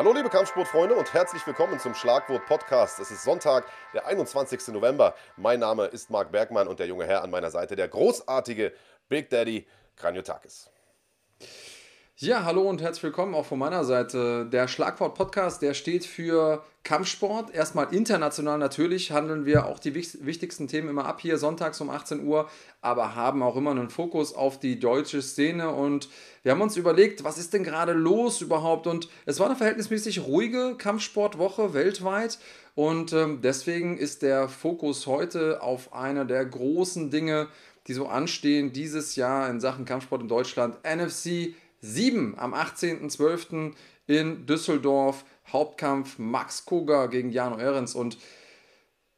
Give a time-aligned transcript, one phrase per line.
[0.00, 2.98] Hallo liebe Kampfsportfreunde und herzlich willkommen zum Schlagwort Podcast.
[3.00, 4.68] Es ist Sonntag, der 21.
[4.68, 5.14] November.
[5.36, 8.72] Mein Name ist Marc Bergmann und der junge Herr an meiner Seite, der großartige
[9.10, 10.70] Big Daddy Kranjotakis.
[12.22, 14.44] Ja, hallo und herzlich willkommen auch von meiner Seite.
[14.44, 17.54] Der Schlagwort Podcast, der steht für Kampfsport.
[17.54, 22.26] Erstmal international natürlich handeln wir auch die wichtigsten Themen immer ab hier sonntags um 18
[22.26, 22.50] Uhr,
[22.82, 26.10] aber haben auch immer einen Fokus auf die deutsche Szene und
[26.42, 30.20] wir haben uns überlegt, was ist denn gerade los überhaupt und es war eine verhältnismäßig
[30.26, 32.38] ruhige Kampfsportwoche weltweit
[32.74, 37.48] und ähm, deswegen ist der Fokus heute auf einer der großen Dinge,
[37.86, 43.72] die so anstehen dieses Jahr in Sachen Kampfsport in Deutschland, NFC 7 am 18.12.
[44.06, 45.24] in Düsseldorf.
[45.52, 47.94] Hauptkampf Max Koga gegen Jano Ehrens.
[47.94, 48.18] Und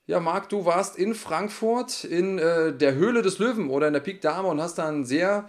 [0.07, 4.01] ja, Marc, du warst in Frankfurt in äh, der Höhle des Löwen oder in der
[4.01, 5.49] Pik Dame und hast da ein sehr,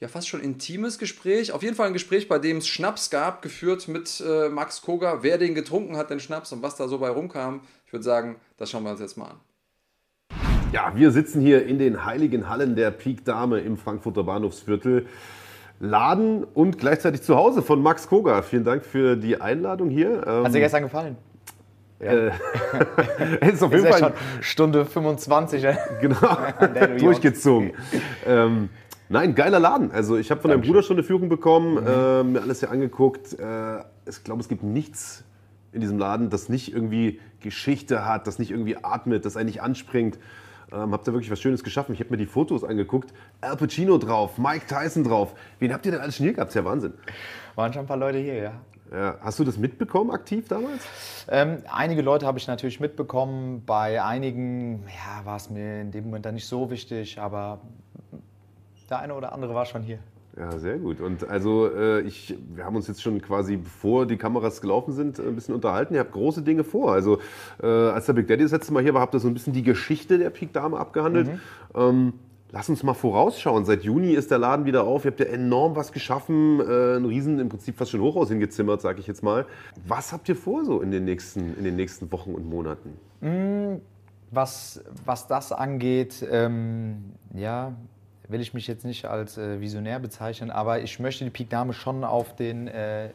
[0.00, 1.52] ja, fast schon intimes Gespräch.
[1.52, 5.22] Auf jeden Fall ein Gespräch, bei dem es Schnaps gab, geführt mit äh, Max Koga.
[5.22, 7.60] Wer den getrunken hat, den Schnaps und was da so bei rumkam.
[7.86, 9.40] Ich würde sagen, das schauen wir uns jetzt mal an.
[10.72, 15.06] Ja, wir sitzen hier in den heiligen Hallen der Pik Dame im Frankfurter Bahnhofsviertel.
[15.80, 18.42] Laden und gleichzeitig zu Hause von Max Koga.
[18.42, 20.18] Vielen Dank für die Einladung hier.
[20.18, 21.16] Hat dir ähm, gestern gefallen?
[22.00, 22.12] Ja.
[22.12, 22.30] Äh,
[23.52, 25.66] ist auf jeden ist Fall ja Stunde 25.
[26.00, 26.36] Genau,
[26.98, 27.72] durchgezogen.
[28.26, 28.68] ähm,
[29.08, 29.90] nein, geiler Laden.
[29.90, 31.86] Also ich habe von deinem Bruder schon eine Führung bekommen, mhm.
[31.86, 33.38] äh, mir alles hier angeguckt.
[33.38, 35.24] Äh, ich glaube, es gibt nichts
[35.72, 40.18] in diesem Laden, das nicht irgendwie Geschichte hat, das nicht irgendwie atmet, das eigentlich anspringt.
[40.72, 41.94] Ähm, habt ihr wirklich was Schönes geschaffen.
[41.94, 43.12] Ich habe mir die Fotos angeguckt.
[43.40, 45.34] Al Pacino drauf, Mike Tyson drauf.
[45.58, 46.50] Wen habt ihr denn alles schon hier gehabt?
[46.50, 46.94] Das ist ja Wahnsinn.
[47.54, 48.52] Waren schon ein paar Leute hier, ja.
[48.92, 50.86] Ja, hast du das mitbekommen aktiv damals?
[51.28, 53.64] Ähm, einige Leute habe ich natürlich mitbekommen.
[53.64, 57.60] Bei einigen ja, war es mir in dem Moment dann nicht so wichtig, aber
[58.88, 59.98] der eine oder andere war schon hier.
[60.36, 61.00] Ja, sehr gut.
[61.00, 65.20] Und also äh, ich, wir haben uns jetzt schon quasi, bevor die Kameras gelaufen sind,
[65.20, 65.94] ein bisschen unterhalten.
[65.94, 66.92] Ihr habt große Dinge vor.
[66.92, 67.18] Also
[67.62, 69.52] äh, als der Big Daddy das letzte Mal hier war, habt ihr so ein bisschen
[69.52, 71.28] die Geschichte der Peak Dame abgehandelt.
[71.28, 71.40] Mhm.
[71.74, 72.12] Ähm,
[72.50, 73.64] lass uns mal vorausschauen.
[73.64, 75.04] Seit Juni ist der Laden wieder auf.
[75.04, 76.58] Ihr habt ja enorm was geschaffen.
[76.58, 79.46] Äh, ein Riesen, im Prinzip fast schon Hochhaus hingezimmert, sage ich jetzt mal.
[79.86, 82.94] Was habt ihr vor so in den nächsten, in den nächsten Wochen und Monaten?
[83.20, 83.80] Mhm.
[84.32, 87.74] Was, was das angeht, ähm, ja,
[88.34, 91.72] will ich mich jetzt nicht als äh, Visionär bezeichnen, aber ich möchte die Peak Dame
[91.72, 93.10] schon auf den äh,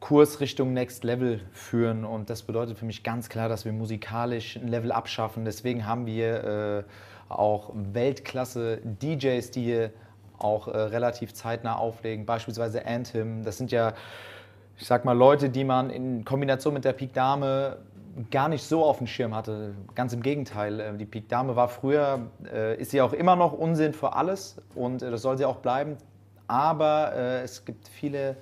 [0.00, 4.56] Kurs Richtung Next Level führen und das bedeutet für mich ganz klar, dass wir musikalisch
[4.56, 5.44] ein Level abschaffen.
[5.44, 6.84] Deswegen haben wir
[7.28, 9.90] äh, auch Weltklasse DJs, die hier
[10.38, 13.44] auch äh, relativ zeitnah auflegen, beispielsweise Anthem.
[13.44, 13.92] Das sind ja,
[14.78, 17.76] ich sag mal, Leute, die man in Kombination mit der Peak Dame
[18.30, 19.74] gar nicht so auf dem Schirm hatte.
[19.94, 20.80] Ganz im Gegenteil.
[20.80, 24.56] Äh, die Pik Dame war früher, äh, ist sie auch immer noch Unsinn für alles
[24.74, 25.96] und äh, das soll sie auch bleiben.
[26.50, 27.12] Aber
[27.44, 28.34] es gibt viele,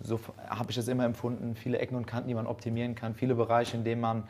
[0.00, 0.18] so
[0.48, 3.76] habe ich es immer empfunden, viele Ecken und Kanten, die man optimieren kann, viele Bereiche,
[3.76, 4.24] in denen man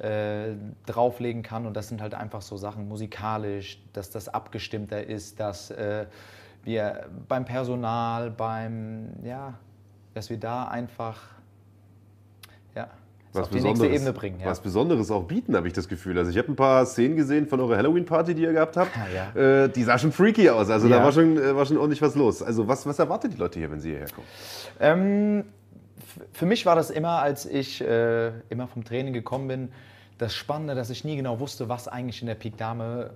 [0.00, 0.54] äh,
[0.84, 1.64] drauflegen kann.
[1.64, 6.06] Und das sind halt einfach so Sachen musikalisch, dass das abgestimmter ist, dass äh,
[6.64, 9.54] wir beim Personal, beim, ja,
[10.14, 11.20] dass wir da einfach,
[13.32, 14.40] was auf die nächste Ebene bringen.
[14.40, 14.46] Ja.
[14.46, 16.18] Was Besonderes auch bieten, habe ich das Gefühl.
[16.18, 18.90] Also ich habe ein paar Szenen gesehen von eurer Halloween-Party, die ihr gehabt habt.
[18.96, 19.64] Ah, ja.
[19.64, 20.68] äh, die sah schon freaky aus.
[20.68, 20.98] Also ja.
[20.98, 22.42] da war schon, äh, war schon ordentlich was los.
[22.42, 24.26] Also was, was erwartet die Leute hier, wenn sie hierher kommen?
[24.80, 25.44] Ähm,
[26.32, 29.68] für mich war das immer, als ich äh, immer vom Training gekommen bin,
[30.18, 33.10] das Spannende, dass ich nie genau wusste, was eigentlich in der Peak Dame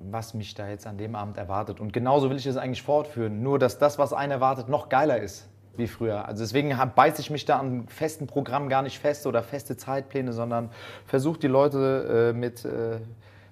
[0.00, 1.80] was mich da jetzt an dem Abend erwartet.
[1.80, 3.42] Und genauso will ich es eigentlich fortführen.
[3.42, 6.26] Nur, dass das, was einen erwartet, noch geiler ist wie früher.
[6.26, 10.32] Also deswegen beiße ich mich da an festen Programmen gar nicht fest oder feste Zeitpläne,
[10.32, 10.70] sondern
[11.06, 12.98] versuche die Leute äh, mit äh,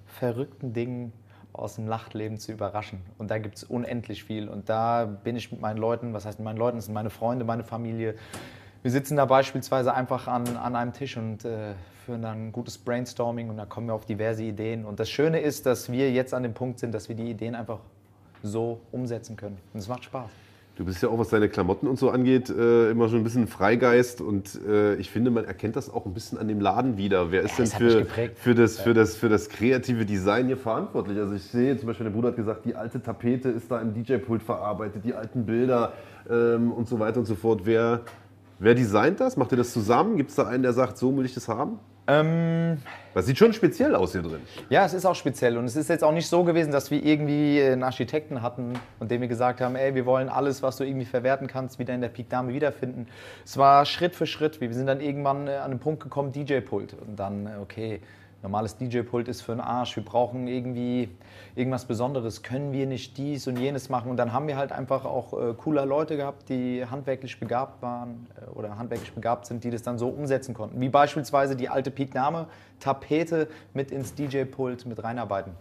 [0.05, 1.13] verrückten Dingen
[1.53, 3.01] aus dem Nachtleben zu überraschen.
[3.17, 4.47] Und da gibt es unendlich viel.
[4.47, 7.09] Und da bin ich mit meinen Leuten, was heißt mit meinen Leuten, das sind meine
[7.09, 8.15] Freunde, meine Familie.
[8.83, 11.73] Wir sitzen da beispielsweise einfach an, an einem Tisch und äh,
[12.05, 14.85] führen dann ein gutes Brainstorming und da kommen wir auf diverse Ideen.
[14.85, 17.55] Und das Schöne ist, dass wir jetzt an dem Punkt sind, dass wir die Ideen
[17.55, 17.79] einfach
[18.43, 19.57] so umsetzen können.
[19.73, 20.46] Und es macht Spaß.
[20.77, 23.47] Du bist ja auch, was deine Klamotten und so angeht, äh, immer schon ein bisschen
[23.47, 27.31] Freigeist und äh, ich finde, man erkennt das auch ein bisschen an dem Laden wieder.
[27.31, 31.17] Wer ist ja, denn für, für, das, für, das, für das kreative Design hier verantwortlich?
[31.17, 33.95] Also ich sehe zum Beispiel, der Bruder hat gesagt, die alte Tapete ist da im
[33.95, 35.93] DJ-Pult verarbeitet, die alten Bilder
[36.29, 37.61] ähm, und so weiter und so fort.
[37.63, 38.01] Wer,
[38.59, 39.35] wer designt das?
[39.35, 40.15] Macht ihr das zusammen?
[40.15, 41.79] Gibt es da einen, der sagt, so will ich das haben?
[42.07, 42.77] Ähm,
[43.13, 44.41] das sieht schon speziell aus hier drin.
[44.69, 45.57] Ja, es ist auch speziell.
[45.57, 49.11] Und es ist jetzt auch nicht so gewesen, dass wir irgendwie einen Architekten hatten und
[49.11, 52.01] dem wir gesagt haben, ey, wir wollen alles, was du irgendwie verwerten kannst, wieder in
[52.01, 53.07] der Peak Dame wiederfinden.
[53.43, 54.61] Es war Schritt für Schritt.
[54.61, 56.93] Wir sind dann irgendwann äh, an den Punkt gekommen, DJ-Pult.
[56.93, 58.01] Und dann, äh, okay,
[58.43, 61.09] normales DJ-Pult ist für den Arsch, wir brauchen irgendwie
[61.55, 64.11] irgendwas Besonderes, können wir nicht dies und jenes machen.
[64.11, 68.27] Und dann haben wir halt einfach auch äh, cooler Leute gehabt, die handwerklich begabt waren
[68.41, 70.79] äh, oder handwerklich begabt sind, die das dann so umsetzen konnten.
[70.79, 72.47] Wie beispielsweise die alte Peak-Name,
[72.79, 75.53] Tapete mit ins DJ-Pult mit reinarbeiten.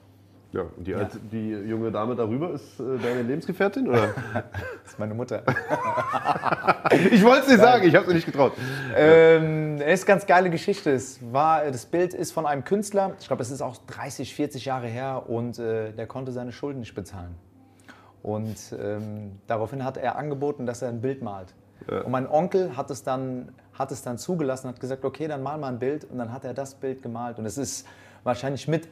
[0.56, 0.98] Ja, und die, ja.
[0.98, 3.88] Alte, die junge Dame darüber ist äh, deine Lebensgefährtin?
[3.88, 4.08] Oder?
[4.32, 5.42] das ist meine Mutter.
[7.10, 8.52] ich wollte es nicht sagen, ich habe es nicht getraut.
[8.96, 10.92] Ähm, es ist eine ganz geile Geschichte.
[10.92, 14.64] Es war, das Bild ist von einem Künstler, ich glaube, es ist auch 30, 40
[14.64, 17.34] Jahre her und äh, der konnte seine Schulden nicht bezahlen.
[18.22, 21.54] Und ähm, daraufhin hat er angeboten, dass er ein Bild malt.
[21.90, 22.00] Ja.
[22.00, 25.58] Und mein Onkel hat es, dann, hat es dann zugelassen, hat gesagt, okay, dann mal
[25.58, 26.04] mal ein Bild.
[26.04, 27.38] Und dann hat er das Bild gemalt.
[27.38, 27.86] Und es ist
[28.24, 28.88] wahrscheinlich mit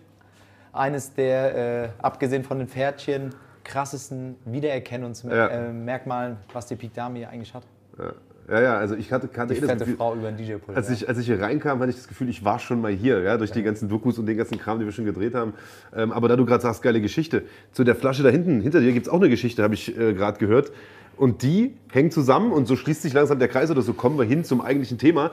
[0.75, 3.31] eines der, äh, abgesehen von den Pferdchen,
[3.65, 6.55] krassesten Wiedererkennungsmerkmalen, ja.
[6.55, 7.63] was die Pik Dame hier eigentlich hat.
[7.99, 8.13] Ja.
[8.49, 10.77] Ja, ja, also ich hatte, hatte die eh fette Frau über den DJ-Pult.
[10.77, 13.21] Als, ich, als ich hier reinkam, hatte ich das Gefühl, ich war schon mal hier,
[13.23, 13.55] ja, durch ja.
[13.55, 15.55] die ganzen Dokus und den ganzen Kram, die wir schon gedreht haben.
[15.97, 17.45] Ähm, aber da du gerade sagst, geile Geschichte.
[17.73, 20.13] Zu der Flasche da hinten, hinter dir gibt es auch eine Geschichte, habe ich äh,
[20.13, 20.73] gerade gehört.
[21.17, 24.27] Und die hängt zusammen und so schließt sich langsam der Kreis oder so kommen wir
[24.27, 25.31] hin zum eigentlichen Thema.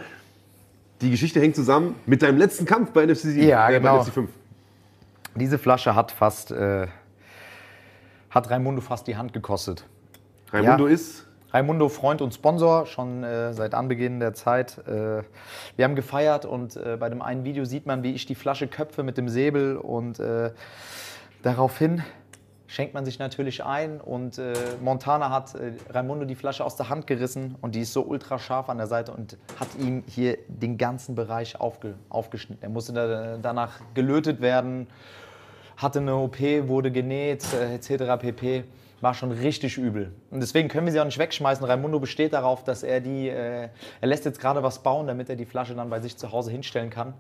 [1.02, 3.98] Die Geschichte hängt zusammen mit deinem letzten Kampf bei NFC, ja, äh, genau.
[3.98, 4.30] bei NFC 5.
[5.36, 6.88] Diese Flasche hat fast, äh,
[8.30, 9.86] hat Raimundo fast die Hand gekostet.
[10.52, 10.94] Raimundo ja.
[10.94, 11.28] ist?
[11.54, 14.78] Raimundo, Freund und Sponsor, schon äh, seit Anbeginn der Zeit.
[14.88, 15.24] Äh,
[15.76, 18.68] wir haben gefeiert und äh, bei dem einen Video sieht man, wie ich die Flasche
[18.68, 20.52] köpfe mit dem Säbel und äh,
[21.44, 22.04] daraufhin
[22.72, 26.88] schenkt man sich natürlich ein und äh, Montana hat äh, Raimundo die Flasche aus der
[26.88, 30.38] Hand gerissen und die ist so ultra scharf an der Seite und hat ihm hier
[30.48, 32.64] den ganzen Bereich aufge, aufgeschnitten.
[32.64, 34.88] Er musste da, danach gelötet werden
[35.82, 38.22] hatte eine OP, wurde genäht, äh, etc.
[38.22, 38.64] pp.
[39.02, 40.14] War schon richtig übel.
[40.30, 41.66] Und deswegen können wir sie auch nicht wegschmeißen.
[41.66, 43.70] Raimundo besteht darauf, dass er die, äh,
[44.00, 46.52] er lässt jetzt gerade was bauen, damit er die Flasche dann bei sich zu Hause
[46.52, 47.16] hinstellen kann.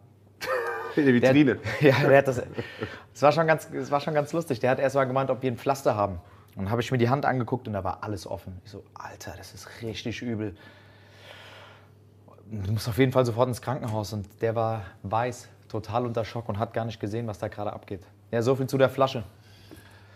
[0.96, 1.58] In der Vitrine.
[1.82, 2.42] Der, ja, der hat das.
[3.14, 4.60] Es war, schon ganz, war schon ganz lustig.
[4.60, 6.20] Der hat erst mal gemeint, ob wir ein Pflaster haben.
[6.56, 8.62] Und dann habe ich mir die Hand angeguckt und da war alles offen.
[8.66, 10.56] Ich so, Alter, das ist richtig übel.
[12.52, 14.12] Du musst auf jeden Fall sofort ins Krankenhaus.
[14.12, 17.72] Und der war weiß, total unter Schock und hat gar nicht gesehen, was da gerade
[17.72, 18.02] abgeht.
[18.32, 19.24] Ja, so viel zu der Flasche.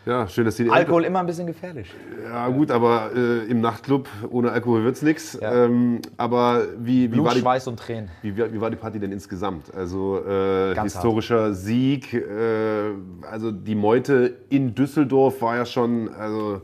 [0.06, 0.70] Ja, schön, dass die.
[0.70, 1.92] Alkohol immer ein bisschen gefährlich.
[2.24, 5.38] Ja, gut, aber äh, im Nachtclub ohne Alkohol wird es nichts.
[5.42, 5.66] Ja.
[5.66, 8.10] Ähm, aber wie, wie Blut, war die, Schweiß und Tränen.
[8.22, 9.74] Wie, wie, war die Party denn insgesamt?
[9.74, 11.56] Also äh, historischer hart.
[11.56, 12.92] Sieg, äh,
[13.30, 16.62] also die Meute in Düsseldorf war ja schon, also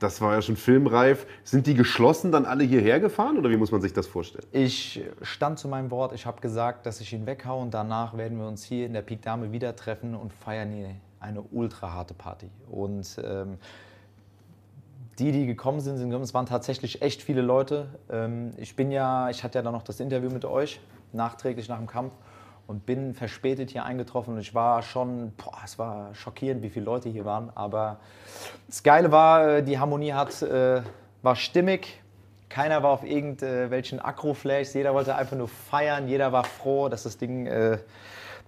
[0.00, 1.26] das war ja schon filmreif.
[1.44, 4.44] Sind die geschlossen dann alle hierher gefahren oder wie muss man sich das vorstellen?
[4.50, 6.12] Ich stand zu meinem Wort.
[6.14, 9.02] Ich habe gesagt, dass ich ihn weghaue und danach werden wir uns hier in der
[9.02, 10.90] Pik Dame wieder treffen und feiern hier
[11.22, 12.50] eine ultra harte Party.
[12.70, 13.58] Und ähm,
[15.18, 17.86] die, die gekommen sind, sind es waren tatsächlich echt viele Leute.
[18.10, 20.80] Ähm, ich bin ja, ich hatte ja dann noch das Interview mit euch
[21.12, 22.12] nachträglich nach dem Kampf
[22.66, 26.86] und bin verspätet hier eingetroffen und ich war schon, boah, es war schockierend, wie viele
[26.86, 27.50] Leute hier waren.
[27.54, 27.98] Aber
[28.66, 30.82] das Geile war, äh, die Harmonie hat, äh,
[31.22, 32.00] war stimmig.
[32.48, 34.74] Keiner war auf irgendwelchen Akroflash.
[34.74, 36.06] Jeder wollte einfach nur feiern.
[36.06, 37.78] Jeder war froh, dass, das Ding, äh,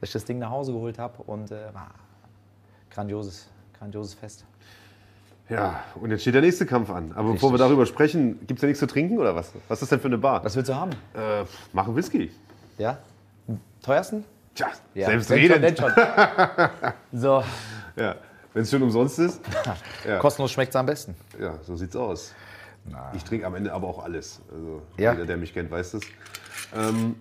[0.00, 1.23] dass ich das Ding nach Hause geholt habe.
[1.23, 1.91] Und äh, war
[2.94, 3.49] grandioses,
[3.79, 4.44] grandioses Fest.
[5.49, 7.12] Ja, und jetzt steht der nächste Kampf an.
[7.12, 7.35] Aber Richtig.
[7.35, 9.52] bevor wir darüber sprechen, gibt es ja nichts zu trinken oder was?
[9.69, 10.43] Was ist das denn für eine Bar?
[10.43, 10.93] Was willst du haben?
[11.14, 12.31] Äh, machen Whisky.
[12.79, 12.99] Ja?
[13.82, 14.25] Teuersten?
[14.55, 15.76] Tja, ja, selbst reden.
[17.12, 17.43] so.
[17.96, 18.17] Ja,
[18.52, 19.40] wenn es schon umsonst ist.
[20.04, 20.19] ja.
[20.19, 21.14] Kostenlos schmeckt es am besten.
[21.40, 22.35] Ja, so sieht's aus.
[22.90, 23.12] Na.
[23.14, 24.40] Ich trinke am Ende aber auch alles.
[24.52, 25.12] Also ja.
[25.12, 26.02] jeder, der mich kennt, weiß das.
[26.75, 27.14] Ähm,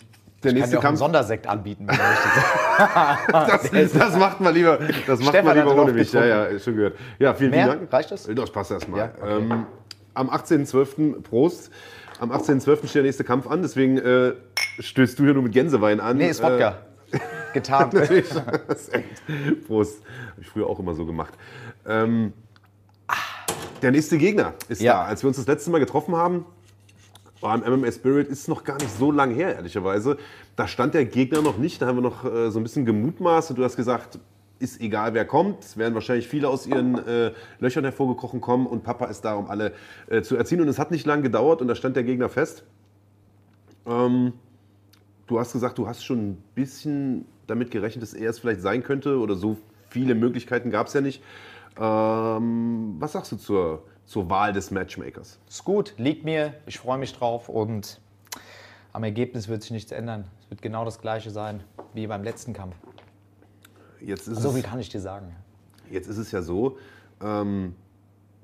[0.44, 1.98] der ich nächste kann dir auch einen Sondersekt anbieten, wenn
[3.82, 6.12] das, das macht man lieber, das macht man lieber ohne mich.
[6.14, 6.98] Ja, ja, schon gehört.
[7.20, 7.66] Ja, vielen, Mehr?
[7.66, 7.94] vielen Dank.
[7.94, 8.30] Reicht das?
[8.34, 9.00] Das passt erstmal.
[9.00, 9.38] Ja, okay.
[9.38, 9.66] ähm,
[10.14, 11.22] am 18.12.
[11.22, 11.72] Prost.
[12.20, 12.78] Am 18.12.
[12.78, 14.34] steht der nächste Kampf an, deswegen äh,
[14.80, 16.18] stößt du hier nur mit Gänsewein an.
[16.18, 16.78] Nee, ist Wodka.
[17.12, 17.20] Äh,
[17.54, 17.90] Getan.
[19.68, 20.02] Prost.
[20.32, 21.34] Habe ich früher auch immer so gemacht.
[21.86, 22.34] Ähm,
[23.82, 24.94] der nächste Gegner ist ja.
[24.94, 25.04] da.
[25.06, 26.46] Als wir uns das letzte Mal getroffen haben,
[27.44, 30.18] beim MMA Spirit ist es noch gar nicht so lang her, ehrlicherweise.
[30.56, 31.82] Da stand der Gegner noch nicht.
[31.82, 34.18] Da haben wir noch äh, so ein bisschen gemutmaßt und du hast gesagt,
[34.60, 35.62] ist egal, wer kommt.
[35.62, 39.48] Es werden wahrscheinlich viele aus ihren äh, Löchern hervorgekrochen kommen und Papa ist da, um
[39.48, 39.74] alle
[40.08, 40.62] äh, zu erziehen.
[40.62, 42.64] Und es hat nicht lange gedauert und da stand der Gegner fest.
[43.86, 44.32] Ähm,
[45.28, 48.84] du hast gesagt, du hast schon ein bisschen damit gerechnet, dass er es vielleicht sein
[48.84, 49.58] könnte oder so
[49.90, 51.22] viele Möglichkeiten gab es ja nicht.
[51.78, 55.40] Ähm, was sagst du zur, zur Wahl des Matchmakers?
[55.48, 58.00] Ist gut, liegt mir, ich freue mich drauf und
[58.92, 60.26] am Ergebnis wird sich nichts ändern.
[60.40, 62.76] Es wird genau das gleiche sein wie beim letzten Kampf.
[64.00, 65.36] Jetzt ist so viel kann ich dir sagen.
[65.90, 66.78] Jetzt ist es ja so,
[67.22, 67.76] ähm,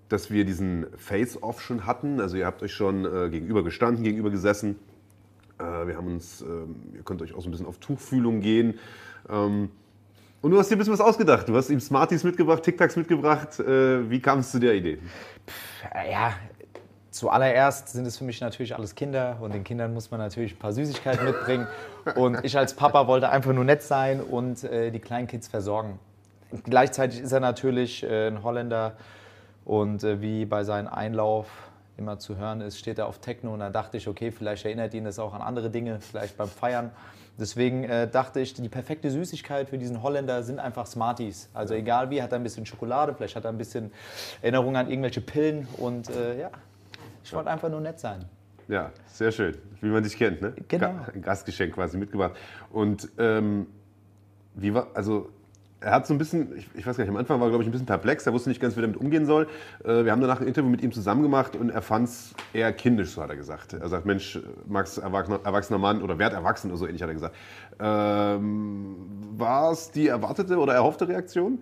[0.07, 2.19] dass wir diesen Face-Off schon hatten.
[2.19, 4.77] Also ihr habt euch schon äh, gegenüber gestanden, gegenüber gesessen.
[5.59, 8.79] Äh, wir haben uns, ähm, ihr könnt euch auch so ein bisschen auf Tuchfühlung gehen.
[9.29, 9.69] Ähm,
[10.41, 11.49] und du hast dir ein bisschen was ausgedacht.
[11.49, 13.59] Du hast ihm Smarties mitgebracht, TikToks mitgebracht.
[13.59, 14.99] Äh, wie kam es zu der Idee?
[16.09, 16.33] Ja,
[17.11, 20.59] zuallererst sind es für mich natürlich alles Kinder und den Kindern muss man natürlich ein
[20.59, 21.67] paar Süßigkeiten mitbringen.
[22.15, 25.99] Und ich als Papa wollte einfach nur nett sein und äh, die kleinen Kids versorgen.
[26.63, 28.93] Gleichzeitig ist er natürlich äh, ein Holländer
[29.65, 31.47] und äh, wie bei seinem Einlauf
[31.97, 34.93] immer zu hören ist, steht er auf Techno und da dachte ich, okay, vielleicht erinnert
[34.93, 36.91] ihn das auch an andere Dinge, vielleicht beim Feiern.
[37.39, 41.49] Deswegen äh, dachte ich, die perfekte Süßigkeit für diesen Holländer sind einfach Smarties.
[41.53, 43.91] Also egal wie, hat er ein bisschen Schokolade, vielleicht hat er ein bisschen
[44.41, 46.51] Erinnerung an irgendwelche Pillen und äh, ja,
[47.23, 48.25] ich wollte einfach nur nett sein.
[48.67, 50.53] Ja, sehr schön, wie man dich kennt, ne?
[50.67, 50.93] Genau.
[51.13, 52.33] Ein Gastgeschenk quasi mitgebracht.
[52.71, 53.67] Und ähm,
[54.53, 55.29] wie war, also
[55.81, 57.63] er hat so ein bisschen, ich, ich, weiß gar nicht, am Anfang war er, glaube
[57.63, 59.47] ich, ein bisschen perplex, er wusste nicht ganz, wie er damit umgehen soll.
[59.83, 62.71] Äh, wir haben danach ein Interview mit ihm zusammen gemacht und er fand es eher
[62.73, 63.73] kindisch, so hat er gesagt.
[63.73, 67.13] Er sagt, Mensch, Max, erwachsener, erwachsener Mann oder werd erwachsen oder so ähnlich hat er
[67.13, 67.35] gesagt.
[67.79, 68.95] Ähm,
[69.37, 71.59] war es die erwartete oder erhoffte Reaktion?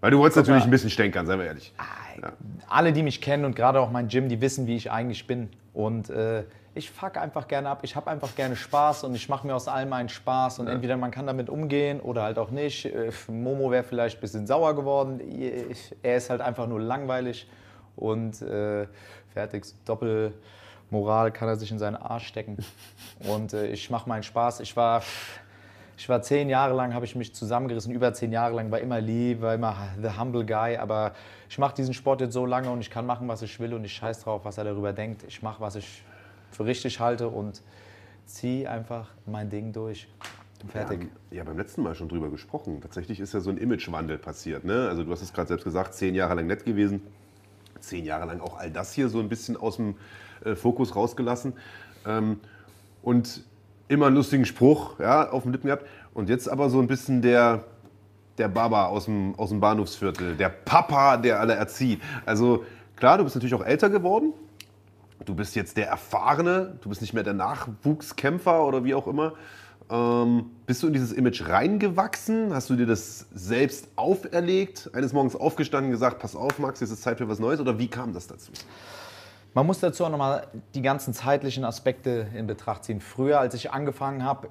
[0.00, 1.74] Weil du wolltest natürlich ein bisschen stänkern, seien wir ehrlich.
[2.20, 2.32] Ja.
[2.68, 5.50] Alle, die mich kennen und gerade auch mein Gym, die wissen, wie ich eigentlich bin.
[5.72, 7.80] Und äh, ich fuck einfach gerne ab.
[7.82, 10.58] Ich habe einfach gerne Spaß und ich mache mir aus allem einen Spaß.
[10.60, 10.72] Und ja.
[10.72, 12.86] entweder man kann damit umgehen oder halt auch nicht.
[12.86, 15.20] Äh, Momo wäre vielleicht ein bisschen sauer geworden.
[15.20, 17.48] Ich, er ist halt einfach nur langweilig
[17.96, 18.86] und äh,
[19.34, 19.66] fertig.
[19.84, 22.56] Doppelmoral kann er sich in seinen Arsch stecken.
[23.28, 24.60] Und äh, ich mache meinen Spaß.
[24.60, 25.02] Ich war,
[25.96, 27.92] ich war zehn Jahre lang, habe ich mich zusammengerissen.
[27.92, 30.78] Über zehn Jahre lang war immer lieb, war immer the humble guy.
[30.78, 31.12] Aber
[31.48, 33.84] ich mache diesen Sport jetzt so lange und ich kann machen, was ich will und
[33.84, 35.22] ich scheiß drauf, was er darüber denkt.
[35.28, 36.02] Ich mache, was ich
[36.52, 37.62] für richtig halte und
[38.26, 40.08] ziehe einfach mein Ding durch.
[40.68, 41.00] Fertig.
[41.00, 42.80] Haben ja beim letzten Mal schon drüber gesprochen.
[42.80, 44.64] Tatsächlich ist ja so ein Imagewandel passiert.
[44.64, 44.88] Ne?
[44.88, 47.02] Also du hast es gerade selbst gesagt, zehn Jahre lang nett gewesen.
[47.80, 49.96] Zehn Jahre lang auch all das hier so ein bisschen aus dem
[50.44, 51.54] äh, Fokus rausgelassen.
[52.06, 52.38] Ähm,
[53.02, 53.42] und
[53.88, 55.86] immer einen lustigen Spruch ja, auf dem Lippen gehabt.
[56.14, 57.64] Und jetzt aber so ein bisschen der,
[58.38, 62.00] der Baba aus dem, aus dem Bahnhofsviertel, der Papa, der alle erzieht.
[62.24, 62.64] Also
[62.96, 64.32] klar, du bist natürlich auch älter geworden.
[65.24, 69.34] Du bist jetzt der Erfahrene, du bist nicht mehr der Nachwuchskämpfer oder wie auch immer.
[69.90, 72.54] Ähm, bist du in dieses Image reingewachsen?
[72.54, 74.90] Hast du dir das selbst auferlegt?
[74.94, 77.60] Eines Morgens aufgestanden und gesagt, pass auf Max, jetzt ist Zeit für was Neues?
[77.60, 78.52] Oder wie kam das dazu?
[79.54, 83.02] Man muss dazu auch nochmal die ganzen zeitlichen Aspekte in Betracht ziehen.
[83.02, 84.48] Früher, als ich angefangen habe,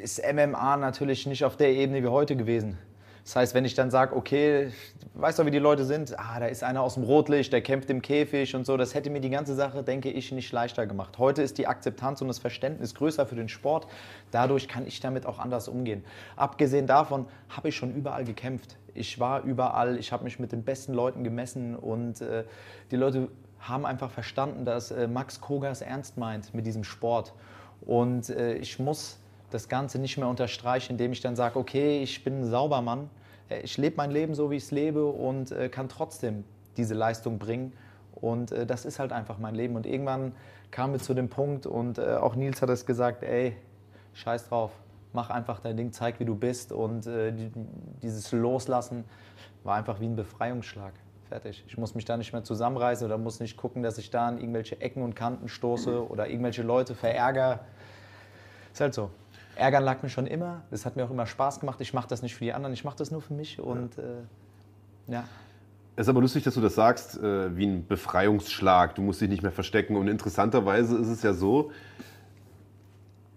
[0.00, 2.78] ist MMA natürlich nicht auf der Ebene wie heute gewesen.
[3.24, 4.70] Das heißt, wenn ich dann sage, okay,
[5.14, 6.18] weißt du, wie die Leute sind?
[6.18, 8.76] Ah, da ist einer aus dem Rotlicht, der kämpft im Käfig und so.
[8.76, 11.16] Das hätte mir die ganze Sache, denke ich, nicht leichter gemacht.
[11.16, 13.86] Heute ist die Akzeptanz und das Verständnis größer für den Sport.
[14.30, 16.04] Dadurch kann ich damit auch anders umgehen.
[16.36, 18.76] Abgesehen davon habe ich schon überall gekämpft.
[18.92, 22.44] Ich war überall, ich habe mich mit den besten Leuten gemessen und äh,
[22.90, 23.28] die Leute
[23.58, 27.32] haben einfach verstanden, dass äh, Max Kogas ernst meint mit diesem Sport.
[27.80, 29.18] Und äh, ich muss
[29.54, 33.08] das Ganze nicht mehr unterstreiche, indem ich dann sage, okay, ich bin ein Saubermann,
[33.48, 36.44] äh, ich lebe mein Leben so, wie ich es lebe und äh, kann trotzdem
[36.76, 37.72] diese Leistung bringen.
[38.14, 39.76] Und äh, das ist halt einfach mein Leben.
[39.76, 40.32] Und irgendwann
[40.72, 43.56] kamen wir zu dem Punkt und äh, auch Nils hat es gesagt, ey,
[44.12, 44.72] scheiß drauf,
[45.12, 46.72] mach einfach dein Ding, zeig, wie du bist.
[46.72, 47.52] Und äh, die,
[48.02, 49.04] dieses Loslassen
[49.62, 50.94] war einfach wie ein Befreiungsschlag.
[51.28, 51.64] Fertig.
[51.68, 54.38] Ich muss mich da nicht mehr zusammenreißen oder muss nicht gucken, dass ich da an
[54.38, 57.60] irgendwelche Ecken und Kanten stoße oder irgendwelche Leute verärgere.
[58.72, 59.10] Ist halt so.
[59.56, 60.62] Ärgern lag mir schon immer.
[60.70, 61.80] Das hat mir auch immer Spaß gemacht.
[61.80, 63.60] Ich mache das nicht für die anderen, ich mache das nur für mich.
[63.60, 64.02] Und ja.
[64.02, 65.24] Äh, ja.
[65.96, 68.96] Es ist aber lustig, dass du das sagst, äh, wie ein Befreiungsschlag.
[68.96, 69.96] Du musst dich nicht mehr verstecken.
[69.96, 71.70] Und interessanterweise ist es ja so,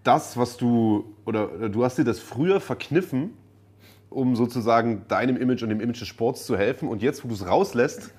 [0.02, 3.34] das, was du, oder du hast dir das früher verkniffen,
[4.10, 6.88] um sozusagen deinem Image und dem Image des Sports zu helfen.
[6.88, 8.12] Und jetzt, wo du es rauslässt,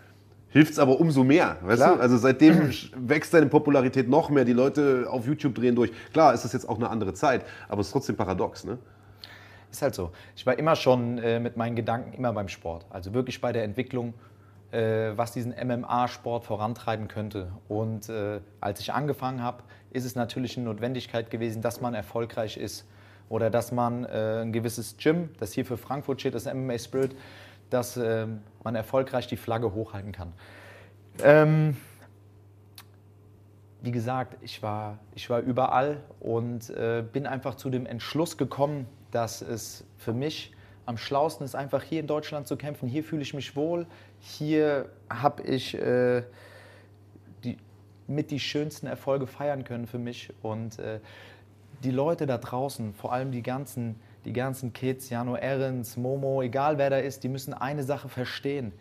[0.50, 1.58] hilft es aber umso mehr.
[1.62, 1.96] Weißt Klar.
[1.96, 2.02] du?
[2.02, 4.46] Also seitdem wächst deine Popularität noch mehr.
[4.46, 5.92] Die Leute auf YouTube drehen durch.
[6.12, 8.78] Klar, ist das jetzt auch eine andere Zeit, aber es ist trotzdem paradox, ne?
[9.72, 10.12] Ist halt so.
[10.36, 12.86] Ich war immer schon äh, mit meinen Gedanken immer beim Sport.
[12.90, 14.16] Also wirklich bei der Entwicklung,
[14.72, 17.52] äh, was diesen MMA-Sport vorantreiben könnte.
[17.68, 22.58] Und äh, als ich angefangen habe, ist es natürlich eine Notwendigkeit gewesen, dass man erfolgreich
[22.58, 22.88] ist.
[23.30, 27.16] Oder dass man äh, ein gewisses Gym, das hier für Frankfurt steht, das MMA Spirit,
[27.70, 28.28] dass äh,
[28.64, 30.34] man erfolgreich die Flagge hochhalten kann.
[31.24, 31.78] Ähm,
[33.82, 38.88] wie gesagt, ich war, ich war überall und äh, bin einfach zu dem Entschluss gekommen,
[39.12, 40.54] dass es für mich
[40.86, 42.90] am schlausten ist, einfach hier in Deutschland zu kämpfen.
[42.90, 43.86] Hier fühle ich mich wohl.
[44.20, 46.24] Hier habe ich äh,
[47.44, 47.58] die,
[48.08, 50.34] mit die schönsten Erfolge feiern können für mich.
[50.42, 51.00] Und äh,
[51.84, 56.78] die Leute da draußen, vor allem die ganzen die ganzen Kids, Jano Ehrens, Momo, egal
[56.78, 58.74] wer da ist, die müssen eine Sache verstehen.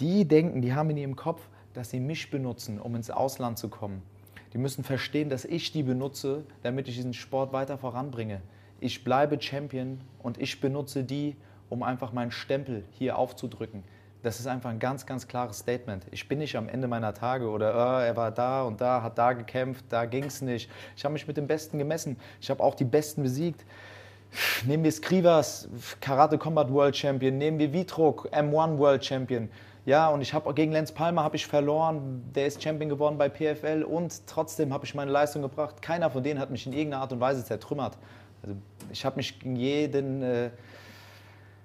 [0.00, 1.42] Die denken, die haben in ihrem Kopf,
[1.74, 4.02] dass sie mich benutzen, um ins Ausland zu kommen.
[4.52, 8.40] Die müssen verstehen, dass ich die benutze, damit ich diesen Sport weiter voranbringe.
[8.80, 11.36] Ich bleibe Champion und ich benutze die,
[11.68, 13.84] um einfach meinen Stempel hier aufzudrücken.
[14.22, 16.04] Das ist einfach ein ganz, ganz klares Statement.
[16.10, 19.16] Ich bin nicht am Ende meiner Tage oder oh, er war da und da, hat
[19.16, 20.70] da gekämpft, da ging es nicht.
[20.94, 22.18] Ich habe mich mit den Besten gemessen.
[22.40, 23.64] Ich habe auch die Besten besiegt.
[24.64, 25.68] Nehmen wir Skrivas,
[26.00, 29.48] Karate Combat World Champion, nehmen wir Vitrok, M1 World Champion.
[29.86, 33.28] Ja, und ich habe gegen Lenz Palmer habe ich verloren, der ist Champion geworden bei
[33.28, 35.80] PFL und trotzdem habe ich meine Leistung gebracht.
[35.82, 37.96] Keiner von denen hat mich in irgendeiner Art und Weise zertrümmert.
[38.42, 38.56] Also
[38.92, 40.50] ich habe mich gegen jeden, äh,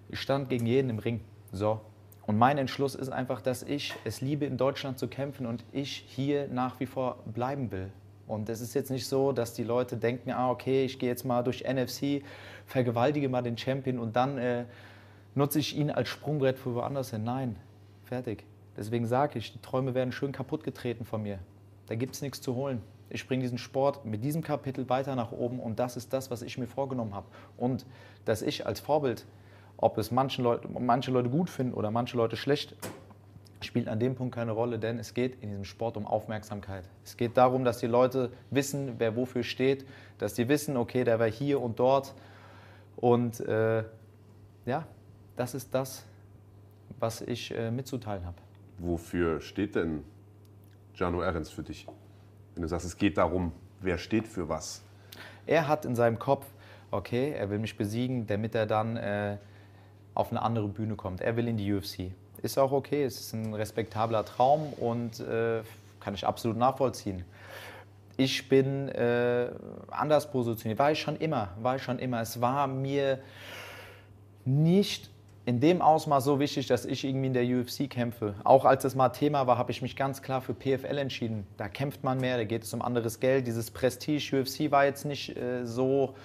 [0.10, 1.22] ich stand gegen jeden im Ring.
[1.52, 1.82] So.
[2.26, 6.06] Und mein Entschluss ist einfach, dass ich es liebe, in Deutschland zu kämpfen und ich
[6.08, 7.92] hier nach wie vor bleiben will.
[8.28, 11.26] Und es ist jetzt nicht so, dass die Leute denken, ah, okay, ich gehe jetzt
[11.26, 12.24] mal durch NFC,
[12.66, 14.66] vergewaltige mal den Champion und dann äh,
[15.36, 17.24] nutze ich ihn als Sprungbrett für woanders hin.
[17.24, 17.56] Nein,
[18.06, 18.44] fertig.
[18.76, 21.40] Deswegen sage ich, die Träume werden schön kaputt getreten von mir.
[21.88, 22.82] Da gibt es nichts zu holen.
[23.10, 26.42] Ich bringe diesen Sport mit diesem Kapitel weiter nach oben und das ist das, was
[26.42, 27.28] ich mir vorgenommen habe.
[27.58, 27.86] Und
[28.26, 29.26] dass ich als Vorbild,
[29.78, 32.76] ob es manche Leute, manche Leute gut finden oder manche Leute schlecht,
[33.66, 36.88] spielt an dem Punkt keine Rolle, denn es geht in diesem Sport um Aufmerksamkeit.
[37.04, 39.86] Es geht darum, dass die Leute wissen, wer wofür steht,
[40.18, 42.14] dass die wissen, okay, der war hier und dort.
[42.96, 43.84] Und äh,
[44.66, 44.88] ja,
[45.36, 46.06] das ist das,
[47.00, 48.38] was ich äh, mitzuteilen habe.
[48.78, 50.04] Wofür steht denn
[50.96, 51.88] Jano Ehrens für dich?
[52.54, 54.82] Wenn du sagst, es geht darum, wer steht für was?
[55.46, 56.46] Er hat in seinem Kopf,
[56.92, 59.38] okay, er will mich besiegen, damit er dann äh,
[60.14, 61.22] auf eine andere Bühne kommt.
[61.22, 62.12] Er will in die UFC
[62.46, 65.62] ist auch okay, es ist ein respektabler Traum und äh,
[66.00, 67.26] kann ich absolut nachvollziehen.
[68.18, 69.50] Ich bin äh,
[69.90, 72.22] anders positioniert, war ich schon immer, war ich schon immer.
[72.22, 73.20] Es war mir
[74.46, 75.10] nicht
[75.46, 78.36] in dem Ausmaß so wichtig, dass ich irgendwie in der UFC kämpfe.
[78.44, 81.46] Auch als das mal Thema war, habe ich mich ganz klar für PFL entschieden.
[81.58, 83.46] Da kämpft man mehr, da geht es um anderes Geld.
[83.46, 86.16] Dieses Prestige UFC war jetzt nicht äh, so,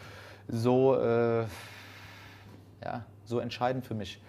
[0.49, 1.45] so, äh,
[2.83, 4.21] ja, so entscheidend für mich.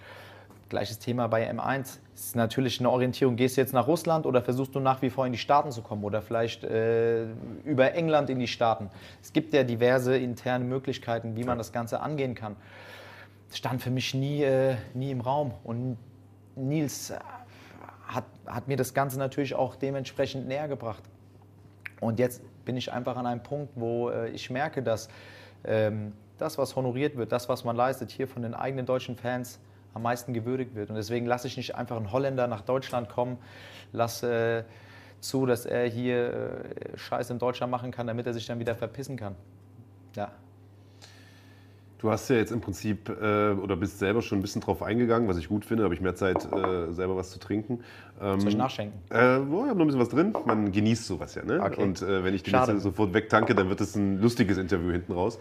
[0.71, 1.99] Gleiches Thema bei M1.
[2.15, 5.09] Es ist natürlich eine Orientierung, gehst du jetzt nach Russland oder versuchst du nach wie
[5.09, 7.25] vor in die Staaten zu kommen oder vielleicht äh,
[7.65, 8.89] über England in die Staaten.
[9.21, 12.55] Es gibt ja diverse interne Möglichkeiten, wie man das Ganze angehen kann.
[13.49, 15.51] Das stand für mich nie, äh, nie im Raum.
[15.65, 15.97] Und
[16.55, 17.19] Nils äh,
[18.07, 21.03] hat, hat mir das Ganze natürlich auch dementsprechend näher gebracht.
[21.99, 25.09] Und jetzt bin ich einfach an einem Punkt, wo äh, ich merke, dass
[25.65, 29.59] ähm, das, was honoriert wird, das, was man leistet, hier von den eigenen deutschen Fans,
[29.93, 30.89] am meisten gewürdigt wird.
[30.89, 33.37] Und deswegen lasse ich nicht einfach einen Holländer nach Deutschland kommen,
[33.91, 38.45] lasse äh, zu, dass er hier äh, Scheiß in Deutschland machen kann, damit er sich
[38.45, 39.35] dann wieder verpissen kann.
[40.15, 40.31] Ja.
[41.99, 45.27] Du hast ja jetzt im Prinzip äh, oder bist selber schon ein bisschen drauf eingegangen,
[45.27, 47.83] was ich gut finde, habe ich mehr Zeit, äh, selber was zu trinken.
[48.19, 48.99] Ähm, Soll ich nachschenken?
[49.11, 50.33] Äh, oh, ich habe noch ein bisschen was drin.
[50.47, 51.43] Man genießt sowas ja.
[51.45, 51.61] Ne?
[51.61, 51.83] Okay.
[51.83, 55.37] Und äh, wenn ich jetzt sofort wegtanke, dann wird es ein lustiges Interview hinten raus.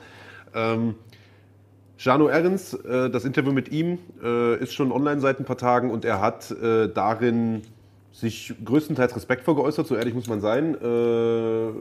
[0.54, 0.96] Ähm,
[2.02, 5.90] Jano Ehrens, äh, das Interview mit ihm äh, ist schon online seit ein paar Tagen
[5.90, 7.60] und er hat äh, darin
[8.10, 10.76] sich größtenteils respektvoll geäußert, so ehrlich muss man sein.
[10.80, 11.72] wir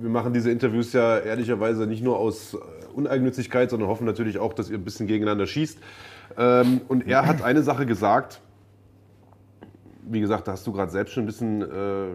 [0.00, 2.56] machen diese Interviews ja ehrlicherweise nicht nur aus
[2.94, 5.78] Uneigennützigkeit, sondern hoffen natürlich auch, dass ihr ein bisschen gegeneinander schießt.
[6.38, 8.40] Ähm, und er hat eine Sache gesagt,
[10.06, 12.06] wie gesagt, da hast du gerade selbst schon ein bisschen äh,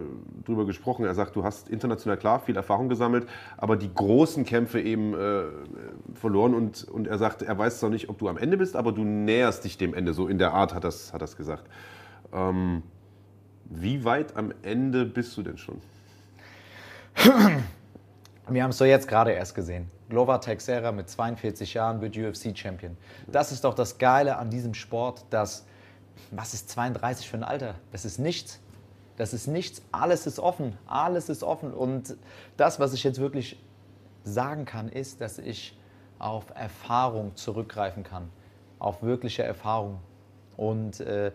[0.44, 1.04] drüber gesprochen.
[1.04, 5.44] Er sagt, du hast international klar viel Erfahrung gesammelt, aber die großen Kämpfe eben äh,
[6.14, 6.54] verloren.
[6.54, 9.02] Und, und er sagt, er weiß zwar nicht, ob du am Ende bist, aber du
[9.02, 10.12] näherst dich dem Ende.
[10.12, 11.64] So in der Art hat er hat das gesagt.
[12.32, 12.82] Ähm,
[13.64, 15.80] wie weit am Ende bist du denn schon?
[18.48, 19.86] Wir haben es so jetzt gerade erst gesehen.
[20.08, 22.96] Glover Texera mit 42 Jahren wird UFC-Champion.
[23.28, 25.64] Das ist doch das Geile an diesem Sport, dass
[26.30, 27.74] was ist 32 für ein Alter?
[27.92, 28.60] Das ist nichts.
[29.16, 29.82] Das ist nichts.
[29.92, 30.78] Alles ist offen.
[30.86, 31.72] Alles ist offen.
[31.72, 32.16] Und
[32.56, 33.62] das, was ich jetzt wirklich
[34.24, 35.78] sagen kann, ist, dass ich
[36.18, 38.30] auf Erfahrung zurückgreifen kann.
[38.78, 39.98] Auf wirkliche Erfahrung.
[40.56, 41.32] Und äh,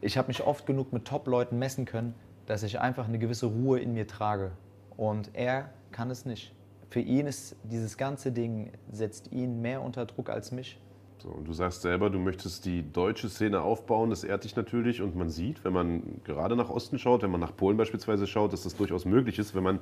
[0.00, 2.14] ich habe mich oft genug mit Top-Leuten messen können,
[2.46, 4.52] dass ich einfach eine gewisse Ruhe in mir trage.
[4.96, 6.52] Und er kann es nicht.
[6.90, 10.78] Für ihn ist dieses ganze Ding, setzt ihn mehr unter Druck als mich.
[11.22, 15.00] So, und du sagst selber, du möchtest die deutsche Szene aufbauen, das ehrt dich natürlich
[15.02, 18.52] und man sieht, wenn man gerade nach Osten schaut, wenn man nach Polen beispielsweise schaut,
[18.52, 19.78] dass das durchaus möglich ist, wenn man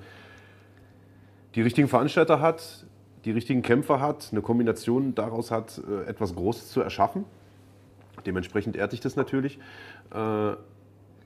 [1.55, 2.85] die richtigen Veranstalter hat,
[3.24, 7.24] die richtigen Kämpfer hat, eine Kombination daraus hat, äh, etwas Großes zu erschaffen.
[8.26, 9.59] Dementsprechend ehrt dich das natürlich.
[10.12, 10.53] Äh,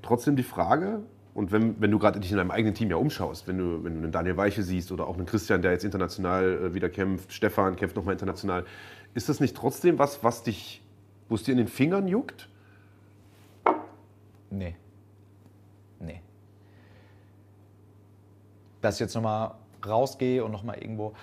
[0.01, 1.01] trotzdem die Frage,
[1.35, 3.95] und wenn, wenn du gerade dich in deinem eigenen Team ja umschaust, wenn du, wenn
[3.95, 7.33] du einen Daniel Weiche siehst oder auch einen Christian, der jetzt international äh, wieder kämpft,
[7.33, 8.65] Stefan kämpft nochmal international,
[9.15, 10.83] ist das nicht trotzdem was, was dich,
[11.29, 12.49] wo es dir in den Fingern juckt?
[14.51, 14.77] Nee.
[15.99, 16.21] Nee.
[18.81, 19.53] dass ich jetzt nochmal
[19.85, 21.15] rausgehe und nochmal irgendwo.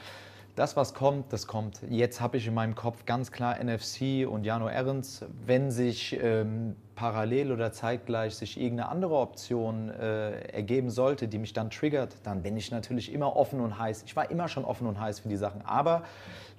[0.56, 1.80] Das, was kommt, das kommt.
[1.90, 5.24] Jetzt habe ich in meinem Kopf ganz klar NFC und Jano Ehrens.
[5.46, 11.54] Wenn sich ähm, parallel oder zeitgleich sich irgendeine andere Option äh, ergeben sollte, die mich
[11.54, 14.04] dann triggert, dann bin ich natürlich immer offen und heiß.
[14.06, 15.62] Ich war immer schon offen und heiß für die Sachen.
[15.62, 16.04] Aber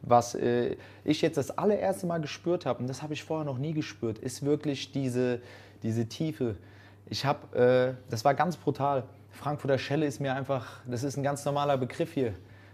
[0.00, 3.59] was äh, ich jetzt das allererste Mal gespürt habe, und das habe ich vorher noch
[3.59, 5.42] nie gespürt, ist wirklich diese,
[5.83, 6.57] diese Tiefe.
[7.11, 9.05] Ich habe, äh, das war ganz brutal.
[9.31, 12.33] Frankfurter Schelle ist mir einfach, das ist ein ganz normaler Begriff hier.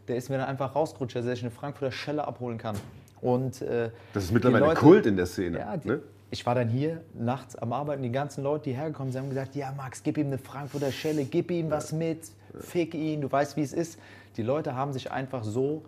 [0.08, 2.76] Der ist mir dann einfach rausgerutscht, dass ich eine Frankfurter Schelle abholen kann.
[3.20, 5.58] Und, äh, das ist mittlerweile Leute, Kult in der Szene.
[5.58, 6.00] Ja, die, ne?
[6.30, 9.54] Ich war dann hier nachts am Arbeiten, die ganzen Leute, die hergekommen sind, haben gesagt,
[9.54, 13.56] ja Max, gib ihm eine Frankfurter Schelle, gib ihm was mit, fick ihn, du weißt,
[13.56, 13.98] wie es ist.
[14.36, 15.82] Die Leute haben sich einfach so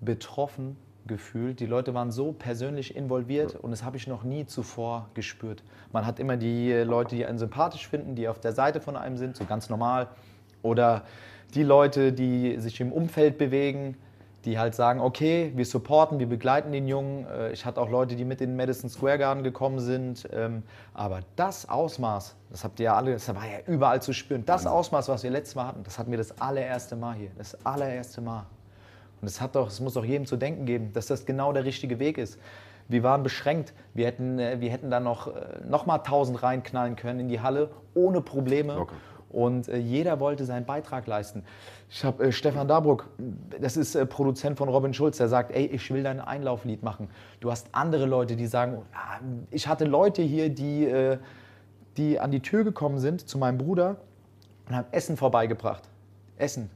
[0.00, 0.76] betroffen
[1.06, 1.58] gefühlt.
[1.58, 5.62] Die Leute waren so persönlich involviert und das habe ich noch nie zuvor gespürt.
[5.90, 9.16] Man hat immer die Leute, die einen sympathisch finden, die auf der Seite von einem
[9.16, 10.08] sind, so ganz normal.
[10.62, 11.04] Oder
[11.54, 13.96] die Leute, die sich im Umfeld bewegen,
[14.44, 17.26] die halt sagen, okay, wir supporten, wir begleiten den Jungen.
[17.26, 20.28] Äh, ich hatte auch Leute, die mit in den Madison Square Garden gekommen sind.
[20.32, 20.62] Ähm,
[20.94, 24.44] aber das Ausmaß, das habt ihr ja alle, das war ja überall zu spüren.
[24.46, 27.30] Das Ausmaß, was wir letztes Mal hatten, das hatten wir das allererste Mal hier.
[27.36, 28.46] Das allererste Mal.
[29.20, 31.64] Und es, hat doch, es muss doch jedem zu denken geben, dass das genau der
[31.64, 32.38] richtige Weg ist.
[32.86, 33.74] Wir waren beschränkt.
[33.92, 37.40] Wir hätten, äh, wir hätten da noch, äh, noch mal 1000 reinknallen können in die
[37.40, 38.74] Halle ohne Probleme.
[38.74, 38.94] Locker.
[39.30, 41.44] Und äh, jeder wollte seinen Beitrag leisten.
[41.90, 43.08] Ich habe äh, Stefan Dabruck,
[43.60, 47.10] das ist äh, Produzent von Robin Schulz, der sagt, ey, ich will dein Einlauflied machen.
[47.40, 49.18] Du hast andere Leute, die sagen, ah,
[49.50, 51.18] ich hatte Leute hier, die, äh,
[51.96, 53.96] die an die Tür gekommen sind zu meinem Bruder
[54.68, 55.82] und haben Essen vorbeigebracht.
[56.36, 56.70] Essen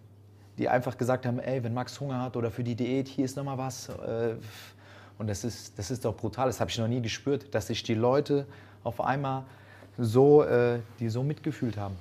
[0.59, 3.37] die einfach gesagt haben, ey, wenn Max Hunger hat oder für die Diät, hier ist
[3.37, 3.89] nochmal was.
[3.89, 4.35] Äh,
[5.19, 7.83] und das ist, das ist doch brutal, das habe ich noch nie gespürt, dass sich
[7.83, 8.47] die Leute
[8.85, 9.45] auf einmal
[9.99, 11.97] so, äh, die so mitgefühlt haben.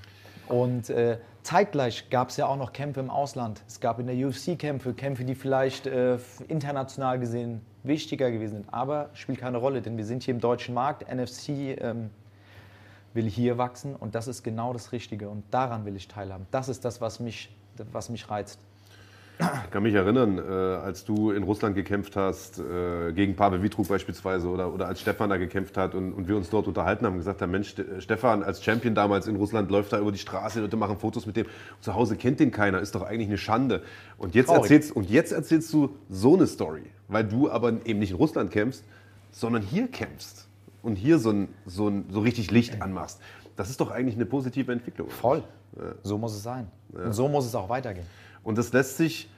[0.52, 3.64] Und äh, zeitgleich gab es ja auch noch Kämpfe im Ausland.
[3.68, 8.74] Es gab in der UFC Kämpfe, Kämpfe, die vielleicht äh, international gesehen wichtiger gewesen sind.
[8.74, 11.12] Aber spielt keine Rolle, denn wir sind hier im deutschen Markt.
[11.12, 12.10] NFC ähm,
[13.14, 15.30] will hier wachsen und das ist genau das Richtige.
[15.30, 16.46] Und daran will ich teilhaben.
[16.52, 17.50] Das ist das, was mich
[17.92, 18.60] was mich reizt.
[19.66, 23.88] Ich kann mich erinnern, äh, als du in Russland gekämpft hast, äh, gegen Pavel Vitruk
[23.88, 27.18] beispielsweise, oder, oder als Stefan da gekämpft hat und, und wir uns dort unterhalten haben,
[27.18, 30.78] gesagt haben, Mensch, Stefan als Champion damals in Russland läuft da über die Straße, Leute
[30.78, 31.48] machen Fotos mit dem.
[31.80, 33.82] Zu Hause kennt den keiner, ist doch eigentlich eine Schande.
[34.18, 38.12] Und jetzt, erzählst, und jetzt erzählst du so eine Story, weil du aber eben nicht
[38.12, 38.84] in Russland kämpfst,
[39.32, 40.48] sondern hier kämpfst
[40.84, 43.20] und hier so, ein, so, ein, so richtig Licht anmachst.
[43.56, 45.10] Das ist doch eigentlich eine positive Entwicklung.
[45.10, 45.44] Voll.
[46.04, 46.68] So muss es sein.
[46.94, 47.06] Ja.
[47.06, 48.06] Und so muss es auch weitergehen.
[48.44, 49.30] Und das lässt sich,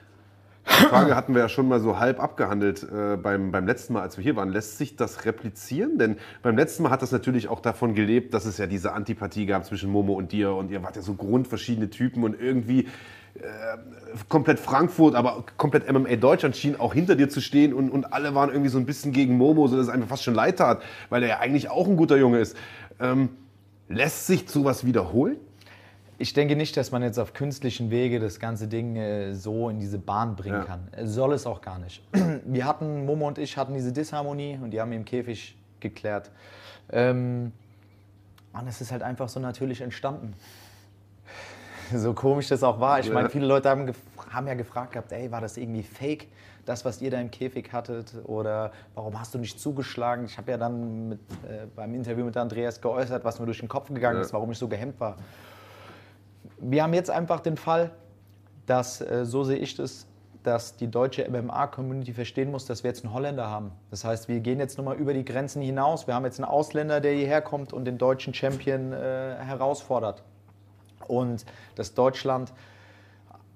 [0.66, 4.00] die Frage hatten wir ja schon mal so halb abgehandelt äh, beim, beim letzten Mal,
[4.00, 4.48] als wir hier waren.
[4.48, 5.98] Lässt sich das replizieren?
[5.98, 9.44] Denn beim letzten Mal hat das natürlich auch davon gelebt, dass es ja diese Antipathie
[9.44, 12.88] gab zwischen Momo und dir und ihr wart ja so grundverschiedene Typen und irgendwie
[13.34, 13.40] äh,
[14.28, 18.34] komplett Frankfurt, aber komplett MMA Deutschland schien auch hinter dir zu stehen und, und alle
[18.34, 21.22] waren irgendwie so ein bisschen gegen Momo, sodass es einfach fast schon leid tat, weil
[21.22, 22.56] er ja eigentlich auch ein guter Junge ist.
[23.00, 23.30] Ähm,
[23.88, 25.36] lässt sich sowas wiederholen?
[26.18, 29.80] Ich denke nicht, dass man jetzt auf künstlichen Wege das ganze Ding äh, so in
[29.80, 30.64] diese Bahn bringen ja.
[30.64, 30.88] kann.
[31.02, 32.02] Soll es auch gar nicht.
[32.44, 36.30] Wir hatten, Momo und ich hatten diese Disharmonie und die haben im Käfig geklärt.
[36.92, 37.52] Ähm,
[38.52, 40.34] und es ist halt einfach so natürlich entstanden.
[41.92, 42.98] So komisch das auch war.
[42.98, 43.92] Ich meine, viele Leute haben,
[44.30, 46.28] haben ja gefragt gehabt, ey, war das irgendwie fake,
[46.64, 48.14] das, was ihr da im Käfig hattet?
[48.24, 50.24] Oder warum hast du nicht zugeschlagen?
[50.24, 53.68] Ich habe ja dann mit, äh, beim Interview mit Andreas geäußert, was mir durch den
[53.68, 54.24] Kopf gegangen ja.
[54.24, 55.16] ist, warum ich so gehemmt war
[56.58, 57.90] wir haben jetzt einfach den Fall,
[58.66, 60.06] dass, äh, so sehe ich das,
[60.42, 63.72] dass die deutsche MMA-Community verstehen muss, dass wir jetzt einen Holländer haben.
[63.90, 66.06] Das heißt, wir gehen jetzt nochmal über die Grenzen hinaus.
[66.06, 70.22] Wir haben jetzt einen Ausländer, der hierher kommt und den deutschen Champion äh, herausfordert.
[71.08, 72.52] Und dass Deutschland,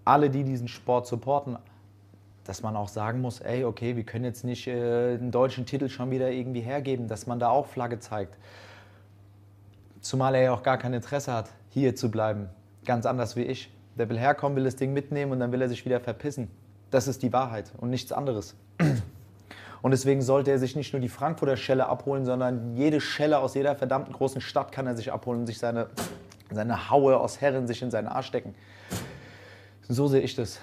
[0.05, 1.59] alle, die diesen Sport supporten,
[2.45, 5.91] dass man auch sagen muss, ey, okay, wir können jetzt nicht äh, den deutschen Titel
[5.91, 8.39] schon wieder irgendwie hergeben, dass man da auch Flagge zeigt.
[10.01, 12.49] Zumal er ja auch gar kein Interesse hat, hier zu bleiben
[12.89, 13.71] ganz anders wie ich.
[13.97, 16.51] Der will herkommen, will das Ding mitnehmen und dann will er sich wieder verpissen.
[16.91, 18.57] Das ist die Wahrheit und nichts anderes.
[19.81, 23.55] Und deswegen sollte er sich nicht nur die Frankfurter Schelle abholen, sondern jede Schelle aus
[23.55, 25.87] jeder verdammten großen Stadt kann er sich abholen und sich seine,
[26.51, 28.57] seine Haue aus Herren sich in seinen Arsch stecken.
[29.89, 30.59] So sehe ich das.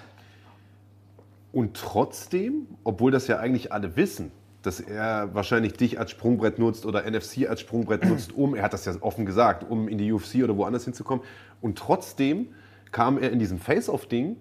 [1.50, 4.32] Und trotzdem, obwohl das ja eigentlich alle wissen,
[4.66, 8.74] dass er wahrscheinlich dich als Sprungbrett nutzt oder NFC als Sprungbrett nutzt, um, er hat
[8.74, 11.24] das ja offen gesagt, um in die UFC oder woanders hinzukommen.
[11.60, 12.48] Und trotzdem
[12.92, 14.36] kam er in diesem Face-Off-Ding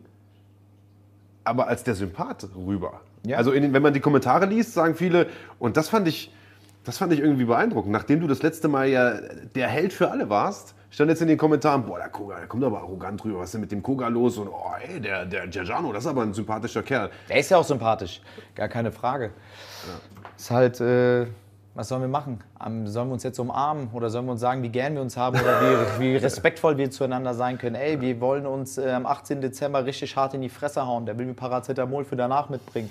[1.45, 3.01] aber als der Sympath rüber.
[3.25, 3.37] Ja.
[3.37, 5.27] Also in, wenn man die Kommentare liest, sagen viele,
[5.59, 6.33] und das fand ich,
[6.83, 7.91] das fand ich irgendwie beeindruckend.
[7.91, 9.19] Nachdem du das letzte Mal ja
[9.55, 12.63] der Held für alle warst, stand jetzt in den Kommentaren, boah, der Koga, der kommt
[12.63, 14.37] aber arrogant drüber, was ist denn mit dem Koga los?
[14.37, 17.09] Und oh, ey, der, der Giorgiano, das ist aber ein sympathischer Kerl.
[17.29, 18.21] Der ist ja auch sympathisch,
[18.55, 19.25] gar keine Frage.
[19.25, 20.29] Ja.
[20.35, 21.27] Ist halt, äh,
[21.75, 22.39] was sollen wir machen?
[22.85, 25.39] sollen wir uns jetzt umarmen oder sollen wir uns sagen, wie gern wir uns haben
[25.39, 25.61] oder
[25.99, 27.75] wie, wie respektvoll wir zueinander sein können?
[27.75, 29.41] Ey, wir wollen uns äh, am 18.
[29.41, 31.05] Dezember richtig hart in die Fresse hauen.
[31.05, 32.89] Der will mir Paracetamol für danach mitbringen.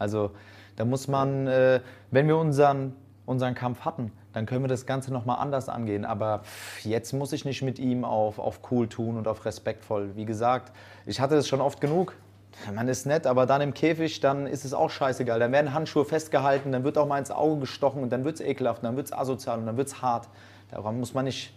[0.00, 0.32] Also
[0.74, 2.94] da muss man, äh, wenn wir unseren,
[3.24, 6.04] unseren Kampf hatten, dann können wir das Ganze nochmal anders angehen.
[6.04, 6.42] Aber
[6.82, 10.16] jetzt muss ich nicht mit ihm auf, auf cool tun und auf respektvoll.
[10.16, 10.72] Wie gesagt,
[11.06, 12.16] ich hatte das schon oft genug.
[12.74, 15.38] Man ist nett, aber dann im Käfig, dann ist es auch scheißegal.
[15.38, 18.40] Dann werden Handschuhe festgehalten, dann wird auch mal ins Auge gestochen und dann wird es
[18.40, 20.28] ekelhaft, dann wird es asozial und dann wird es hart.
[20.70, 21.52] Daran muss man nicht.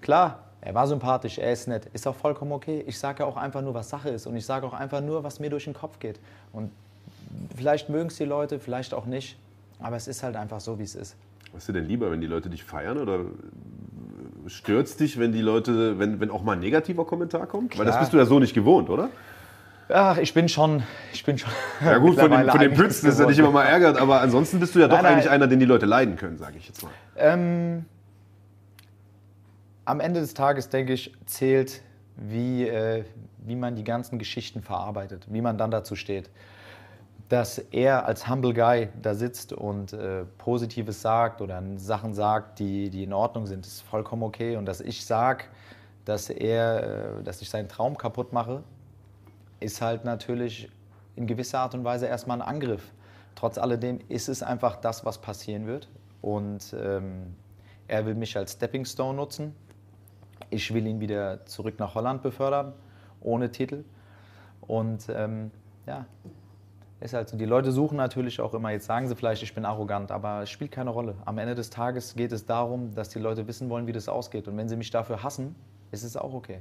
[0.00, 2.84] Klar, er war sympathisch, er ist nett, ist auch vollkommen okay.
[2.86, 5.24] Ich sage ja auch einfach nur, was Sache ist und ich sage auch einfach nur,
[5.24, 6.20] was mir durch den Kopf geht.
[6.52, 6.70] Und
[7.56, 9.38] vielleicht mögen es die Leute, vielleicht auch nicht,
[9.78, 11.16] aber es ist halt einfach so, wie es ist.
[11.52, 13.20] Was ist dir denn lieber, wenn die Leute dich feiern oder
[14.46, 17.72] stört es dich, wenn die Leute, wenn, wenn auch mal ein negativer Kommentar kommt?
[17.72, 17.86] Klar.
[17.86, 19.08] Weil das bist du ja so nicht gewohnt, oder?
[19.92, 21.50] Ach, ich bin schon, ich bin schon.
[21.84, 24.60] Ja gut, von den, von den Pützen ist ja nicht immer mal ärgert, aber ansonsten
[24.60, 25.12] bist du ja doch nein, nein.
[25.14, 26.92] eigentlich einer, den die Leute leiden können, sage ich jetzt mal.
[27.16, 27.86] Ähm,
[29.84, 31.82] am Ende des Tages, denke ich, zählt,
[32.16, 33.04] wie, äh,
[33.38, 36.30] wie man die ganzen Geschichten verarbeitet, wie man dann dazu steht.
[37.28, 42.90] Dass er als Humble Guy da sitzt und äh, Positives sagt oder Sachen sagt, die,
[42.90, 44.56] die in Ordnung sind, ist vollkommen okay.
[44.56, 45.44] Und dass ich sage,
[46.04, 48.62] dass, er, äh, dass ich seinen Traum kaputt mache,
[49.60, 50.68] ist halt natürlich
[51.16, 52.92] in gewisser Art und Weise erstmal ein Angriff.
[53.34, 55.88] Trotz alledem ist es einfach das, was passieren wird.
[56.22, 57.34] Und ähm,
[57.88, 59.54] er will mich als Stepping Stone nutzen.
[60.50, 62.72] Ich will ihn wieder zurück nach Holland befördern,
[63.20, 63.84] ohne Titel.
[64.60, 65.50] Und ähm,
[65.86, 66.06] ja,
[67.00, 67.36] ist halt so.
[67.36, 70.50] Die Leute suchen natürlich auch immer, jetzt sagen sie vielleicht, ich bin arrogant, aber es
[70.50, 71.14] spielt keine Rolle.
[71.24, 74.48] Am Ende des Tages geht es darum, dass die Leute wissen wollen, wie das ausgeht.
[74.48, 75.54] Und wenn sie mich dafür hassen,
[75.90, 76.60] ist es auch okay.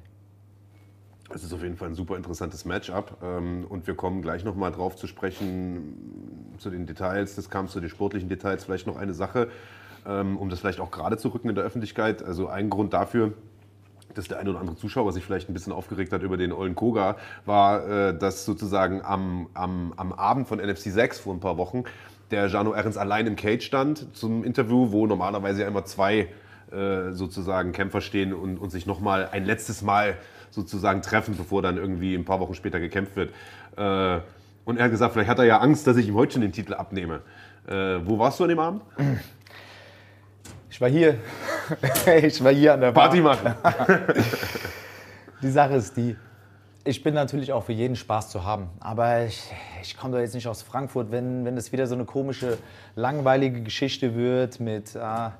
[1.31, 4.71] Es ist auf jeden Fall ein super interessantes Matchup ähm, und wir kommen gleich nochmal
[4.71, 8.63] drauf zu sprechen, zu den Details des Kampfs, zu den sportlichen Details.
[8.63, 9.49] Vielleicht noch eine Sache,
[10.07, 12.23] ähm, um das vielleicht auch gerade zu rücken in der Öffentlichkeit.
[12.23, 13.33] Also ein Grund dafür,
[14.15, 16.73] dass der eine oder andere Zuschauer sich vielleicht ein bisschen aufgeregt hat über den Ollen
[16.73, 17.15] Koga,
[17.45, 21.83] war, äh, dass sozusagen am, am, am Abend von NFC 6 vor ein paar Wochen
[22.31, 26.27] der Jano Ehrens allein im Cage stand zum Interview, wo normalerweise ja immer zwei
[26.71, 30.17] äh, sozusagen Kämpfer stehen und, und sich nochmal ein letztes Mal
[30.51, 33.31] sozusagen treffen, bevor dann irgendwie ein paar Wochen später gekämpft wird.
[33.77, 34.21] Äh,
[34.65, 36.51] und er hat gesagt, vielleicht hat er ja Angst, dass ich ihm heute schon den
[36.51, 37.21] Titel abnehme.
[37.67, 38.81] Äh, wo warst du an dem Abend?
[40.69, 41.17] Ich war hier.
[42.23, 43.55] ich war hier an der Party machen.
[45.41, 46.15] die Sache ist die,
[46.83, 48.69] ich bin natürlich auch für jeden Spaß zu haben.
[48.79, 49.43] Aber ich,
[49.81, 52.57] ich komme doch jetzt nicht aus Frankfurt, wenn, wenn es wieder so eine komische,
[52.95, 54.95] langweilige Geschichte wird mit.
[54.95, 55.33] Ah,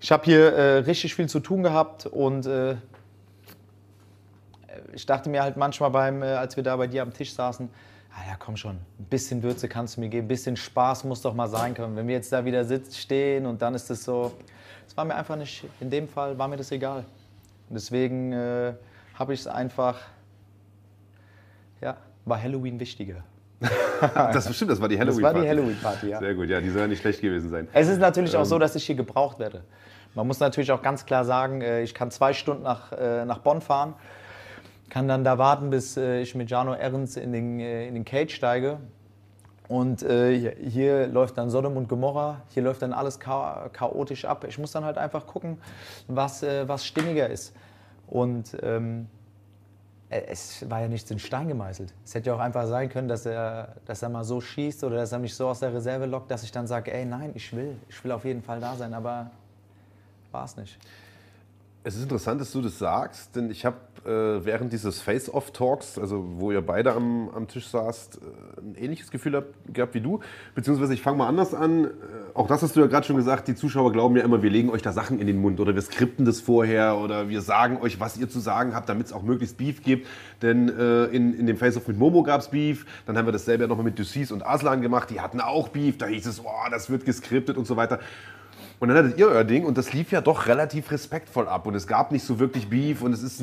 [0.00, 2.76] ich habe hier äh, richtig viel zu tun gehabt und äh,
[4.94, 7.68] ich dachte mir halt manchmal, beim, äh, als wir da bei dir am Tisch saßen,
[8.12, 11.22] ah ja, komm schon, ein bisschen Würze kannst du mir geben, ein bisschen Spaß muss
[11.22, 11.96] doch mal sein können.
[11.96, 14.32] Wenn wir jetzt da wieder sitzen, stehen und dann ist es so,
[14.86, 17.04] es war mir einfach nicht, in dem Fall war mir das egal.
[17.68, 18.72] Und deswegen äh,
[19.14, 20.00] habe ich es einfach,
[21.80, 23.22] ja, war Halloween wichtiger.
[24.00, 25.22] das stimmt, das war die Halloween-Party.
[25.22, 26.18] Das war die Halloween-Party, ja.
[26.18, 27.68] Sehr gut, ja, die soll ja nicht schlecht gewesen sein.
[27.72, 28.40] Es ist natürlich ähm.
[28.40, 29.62] auch so, dass ich hier gebraucht werde.
[30.14, 33.38] Man muss natürlich auch ganz klar sagen, äh, ich kann zwei Stunden nach, äh, nach
[33.38, 33.94] Bonn fahren
[34.90, 38.04] kann dann da warten, bis äh, ich mit Jano Ehrens in den, äh, in den
[38.04, 38.78] Cage steige.
[39.68, 44.44] Und äh, hier läuft dann Sodom und Gomorra, hier läuft dann alles cha chaotisch ab.
[44.48, 45.58] Ich muss dann halt einfach gucken,
[46.08, 47.54] was, äh, was stimmiger ist.
[48.08, 49.06] Und ähm,
[50.08, 51.94] äh, es war ja nichts in Stein gemeißelt.
[52.04, 54.96] Es hätte ja auch einfach sein können, dass er, dass er mal so schießt oder
[54.96, 57.54] dass er mich so aus der Reserve lockt, dass ich dann sage, ey nein, ich
[57.54, 59.30] will, ich will auf jeden Fall da sein, aber
[60.32, 60.78] war es nicht.
[61.82, 66.24] Es ist interessant, dass du das sagst, denn ich habe äh, während dieses Face-Off-Talks, also
[66.36, 70.20] wo ihr beide am, am Tisch saßt, äh, ein ähnliches Gefühl hab, gehabt wie du.
[70.54, 71.84] Beziehungsweise ich fange mal anders an.
[71.84, 71.88] Äh,
[72.32, 74.70] auch das hast du ja gerade schon gesagt, die Zuschauer glauben ja immer, wir legen
[74.70, 78.00] euch da Sachen in den Mund oder wir skripten das vorher oder wir sagen euch,
[78.00, 80.06] was ihr zu sagen habt, damit es auch möglichst Beef gibt.
[80.40, 83.64] Denn äh, in, in dem Face-Off mit Momo gab es Beef, dann haben wir dasselbe
[83.64, 86.70] ja nochmal mit Ducis und Aslan gemacht, die hatten auch Beef, da hieß es, oh,
[86.70, 88.00] das wird geskriptet und so weiter.
[88.80, 91.74] Und dann hattet ihr euer Ding und das lief ja doch relativ respektvoll ab und
[91.74, 93.42] es gab nicht so wirklich Beef und es ist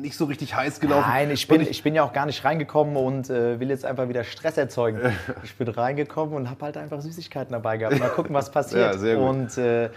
[0.00, 1.08] nicht so richtig heiß gelaufen.
[1.08, 3.84] Nein, ich bin, ich, ich bin ja auch gar nicht reingekommen und äh, will jetzt
[3.84, 5.00] einfach wieder Stress erzeugen.
[5.44, 7.98] ich bin reingekommen und habe halt einfach Süßigkeiten dabei gehabt.
[7.98, 8.92] Mal gucken, was passiert.
[8.92, 9.28] ja, sehr gut.
[9.28, 9.90] Und äh,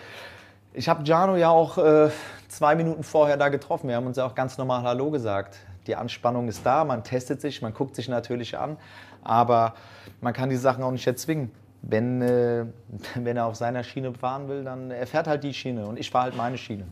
[0.73, 2.09] ich habe Jano ja auch äh,
[2.47, 3.87] zwei Minuten vorher da getroffen.
[3.89, 5.57] Wir haben uns ja auch ganz normal Hallo gesagt.
[5.87, 8.77] Die Anspannung ist da, man testet sich, man guckt sich natürlich an,
[9.21, 9.73] aber
[10.21, 11.51] man kann die Sachen auch nicht erzwingen.
[11.81, 12.65] wenn, äh,
[13.15, 16.09] wenn er auf seiner Schiene fahren will, dann er fährt halt die Schiene und ich
[16.09, 16.85] fahre halt meine Schiene.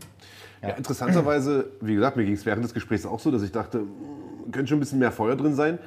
[0.62, 0.70] Ja.
[0.70, 4.52] interessanterweise, wie gesagt, mir ging es während des Gesprächs auch so, dass ich dachte, hm,
[4.52, 5.80] könnte schon ein bisschen mehr Feuer drin sein.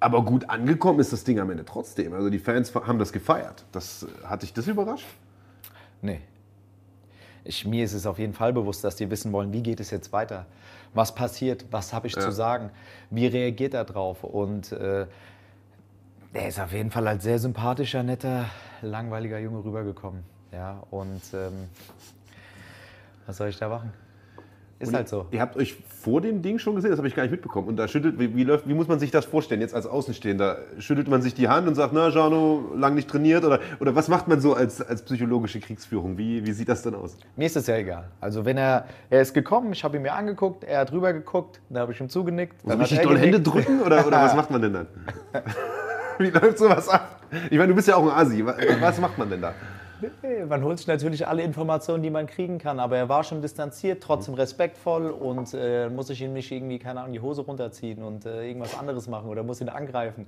[0.00, 2.12] Aber gut angekommen ist das Ding am Ende trotzdem.
[2.12, 3.64] Also die Fans haben das gefeiert.
[3.72, 5.06] Das, hat dich das überrascht?
[6.02, 6.20] Nee.
[7.44, 9.90] Ich, mir ist es auf jeden Fall bewusst, dass die wissen wollen, wie geht es
[9.90, 10.46] jetzt weiter?
[10.94, 11.64] Was passiert?
[11.70, 12.20] Was habe ich ja.
[12.20, 12.70] zu sagen?
[13.10, 14.22] Wie reagiert er drauf?
[14.22, 15.06] Und äh,
[16.34, 18.46] der ist auf jeden Fall als sehr sympathischer, netter,
[18.82, 20.22] langweiliger Junge rübergekommen.
[20.52, 21.68] Ja, und ähm,
[23.28, 23.92] was soll ich da machen?
[24.78, 25.26] Ist und halt so.
[25.32, 27.68] Ihr habt euch vor dem Ding schon gesehen, das habe ich gar nicht mitbekommen.
[27.68, 30.58] Und da schüttelt, wie, wie, läuft, wie muss man sich das vorstellen, jetzt als Außenstehender?
[30.78, 33.44] Schüttelt man sich die Hand und sagt, na, Jano, lang nicht trainiert?
[33.44, 36.16] Oder, oder was macht man so als, als psychologische Kriegsführung?
[36.16, 37.18] Wie, wie sieht das dann aus?
[37.36, 38.04] Mir ist das ja egal.
[38.20, 41.60] Also wenn er, er ist gekommen, ich habe ihn mir angeguckt, er hat rüber geguckt,
[41.68, 42.56] dann habe ich ihm zugenickt.
[42.64, 44.86] Dann muss ich doll Hände drücken oder, oder was macht man denn dann?
[46.18, 47.20] wie läuft sowas ab?
[47.50, 48.46] Ich meine, du bist ja auch ein Asi.
[48.46, 49.52] Was macht man denn da?
[50.48, 54.02] Man holt sich natürlich alle Informationen, die man kriegen kann, aber er war schon distanziert,
[54.02, 58.24] trotzdem respektvoll und äh, muss ich ihm nicht irgendwie, keine Ahnung, die Hose runterziehen und
[58.24, 60.26] äh, irgendwas anderes machen oder muss ihn angreifen.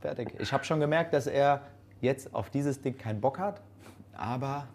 [0.00, 0.34] Fertig.
[0.38, 1.62] Ich habe schon gemerkt, dass er
[2.00, 3.60] jetzt auf dieses Ding keinen Bock hat,
[4.16, 4.68] aber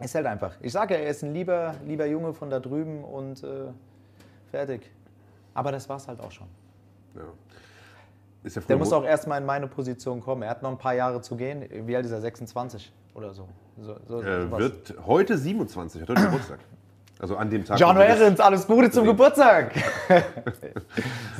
[0.00, 0.54] ist halt einfach.
[0.60, 3.66] Ich sage ja, er ist ein lieber, lieber Junge von da drüben und äh,
[4.50, 4.90] fertig.
[5.54, 6.46] Aber das war es halt auch schon.
[7.14, 7.22] Ja.
[8.54, 10.42] Ja der muss auch erstmal in meine Position kommen.
[10.42, 11.64] Er hat noch ein paar Jahre zu gehen.
[11.86, 12.20] Wie alt ist er?
[12.20, 13.48] 26 oder so.
[13.80, 16.58] so, so er wird heute 27, hat heute Geburtstag.
[17.20, 17.80] Also an dem Tag.
[17.80, 19.72] John Ahrens, alles Gute zum Geburtstag.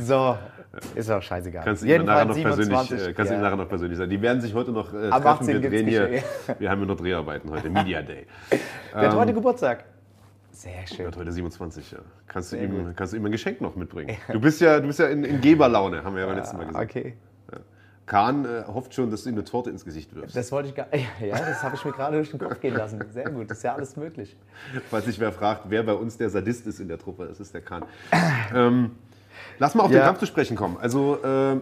[0.01, 0.37] so,
[0.95, 1.65] ist auch scheißegal.
[1.65, 3.39] Kannst du ihm nachher noch persönlich, äh, kannst ja.
[3.39, 4.11] nachher noch persönlich sagen.
[4.11, 5.47] Die werden sich heute noch äh, treffen.
[5.47, 6.23] Wir drehen hier.
[6.59, 8.27] Wir haben ja noch Dreharbeiten heute, Media Day.
[8.93, 9.85] Wer hat heute ähm, Geburtstag?
[10.59, 11.03] Sehr schön.
[11.03, 11.99] Er hat heute 27, ja.
[12.27, 14.17] Kannst du, ihm, kannst du ihm ein Geschenk noch mitbringen?
[14.33, 16.67] Du bist ja, du bist ja in, in Geberlaune, haben wir ja beim letzten Mal
[16.67, 16.91] gesagt.
[16.91, 17.15] Okay.
[17.53, 17.59] Ja.
[18.07, 20.35] Kahn äh, hofft schon, dass du ihm eine Torte ins Gesicht wirfst.
[20.35, 20.89] Das wollte ich gar
[21.21, 23.05] Ja, das habe ich mir gerade durch den Kopf gehen lassen.
[23.13, 24.37] Sehr gut, ist ja alles möglich.
[24.91, 27.55] Falls sich wer fragt, wer bei uns der Sadist ist in der Truppe, das ist
[27.55, 27.85] der Kahn.
[28.53, 28.97] ähm,
[29.61, 30.01] lass mal auf ja.
[30.01, 30.77] den Kampf zu sprechen kommen.
[30.81, 31.61] Also, äh,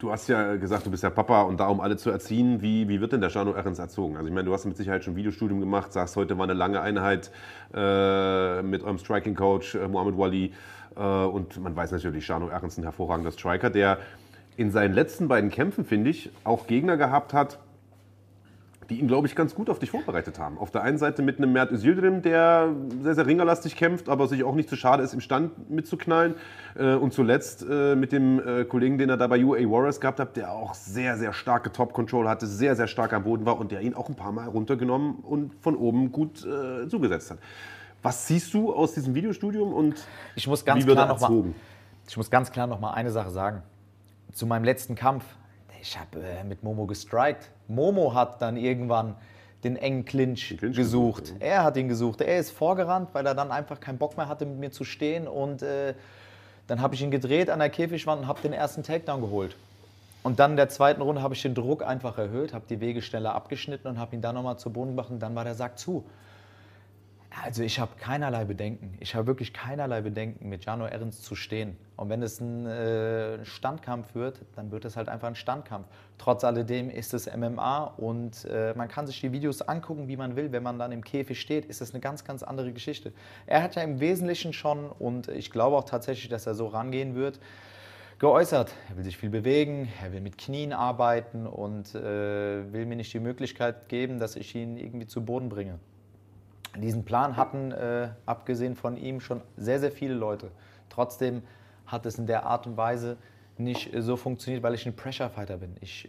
[0.00, 2.62] Du hast ja gesagt, du bist ja Papa und da, um alle zu erziehen.
[2.62, 4.16] Wie, wie wird denn der Jano Ehrens erzogen?
[4.16, 6.80] Also ich meine, du hast mit Sicherheit schon Videostudium gemacht, sagst, heute war eine lange
[6.80, 7.30] Einheit
[7.74, 10.54] äh, mit eurem Striking-Coach äh, Mohamed Wali.
[10.96, 13.98] Äh, und man weiß natürlich, Jano Ehrens ein hervorragender Striker, der
[14.56, 17.58] in seinen letzten beiden Kämpfen, finde ich, auch Gegner gehabt hat,
[18.90, 20.58] die ihn, glaube ich, ganz gut auf dich vorbereitet haben.
[20.58, 24.42] Auf der einen Seite mit einem Mert Özildirim, der sehr, sehr ringerlastig kämpft, aber sich
[24.42, 26.34] auch nicht zu schade ist, im Stand mitzuknallen.
[26.76, 30.18] Äh, und zuletzt äh, mit dem äh, Kollegen, den er da bei UA Warriors gehabt
[30.18, 33.70] hat, der auch sehr, sehr starke Top-Control hatte, sehr, sehr stark am Boden war und
[33.70, 36.46] der ihn auch ein paar Mal runtergenommen und von oben gut
[36.88, 37.38] zugesetzt hat.
[38.02, 39.94] Was siehst du aus diesem Videostudium und
[40.34, 41.36] ich muss ganz wie wird klar er erzogen?
[41.36, 41.54] Noch mal,
[42.08, 43.62] ich muss ganz klar noch mal eine Sache sagen.
[44.32, 45.24] Zu meinem letzten Kampf
[45.80, 47.50] ich habe äh, mit Momo gestrikt.
[47.68, 49.16] Momo hat dann irgendwann
[49.64, 51.24] den engen Clinch, Clinch gesucht.
[51.24, 51.42] gesucht.
[51.42, 52.20] Er hat ihn gesucht.
[52.20, 55.28] Er ist vorgerannt, weil er dann einfach keinen Bock mehr hatte, mit mir zu stehen.
[55.28, 55.94] Und äh,
[56.66, 59.56] dann habe ich ihn gedreht an der Käfigwand und habe den ersten Takedown geholt.
[60.22, 63.00] Und dann in der zweiten Runde habe ich den Druck einfach erhöht, habe die Wege
[63.00, 65.78] schneller abgeschnitten und habe ihn dann nochmal zu Boden gebracht und dann war der Sack
[65.78, 66.04] zu.
[67.30, 68.96] Also ich habe keinerlei Bedenken.
[68.98, 71.76] Ich habe wirklich keinerlei Bedenken, mit Jano Ehrens zu stehen.
[71.96, 75.86] Und wenn es ein äh, Standkampf wird, dann wird es halt einfach ein Standkampf.
[76.18, 80.34] Trotz alledem ist es MMA und äh, man kann sich die Videos angucken, wie man
[80.34, 80.50] will.
[80.50, 83.12] Wenn man dann im Käfig steht, ist das eine ganz, ganz andere Geschichte.
[83.46, 87.14] Er hat ja im Wesentlichen schon, und ich glaube auch tatsächlich, dass er so rangehen
[87.14, 87.38] wird,
[88.18, 88.74] geäußert.
[88.88, 93.12] Er will sich viel bewegen, er will mit Knien arbeiten und äh, will mir nicht
[93.14, 95.78] die Möglichkeit geben, dass ich ihn irgendwie zu Boden bringe.
[96.76, 100.50] Diesen Plan hatten, äh, abgesehen von ihm, schon sehr, sehr viele Leute.
[100.88, 101.42] Trotzdem
[101.86, 103.16] hat es in der Art und Weise
[103.58, 105.76] nicht so funktioniert, weil ich ein Pressure Fighter bin.
[105.80, 106.08] Ich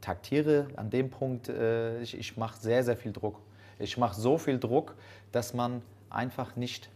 [0.00, 3.40] taktiere an dem Punkt, äh, ich, ich mache sehr, sehr viel Druck.
[3.78, 4.94] Ich mache so viel Druck,
[5.32, 6.90] dass man einfach nicht,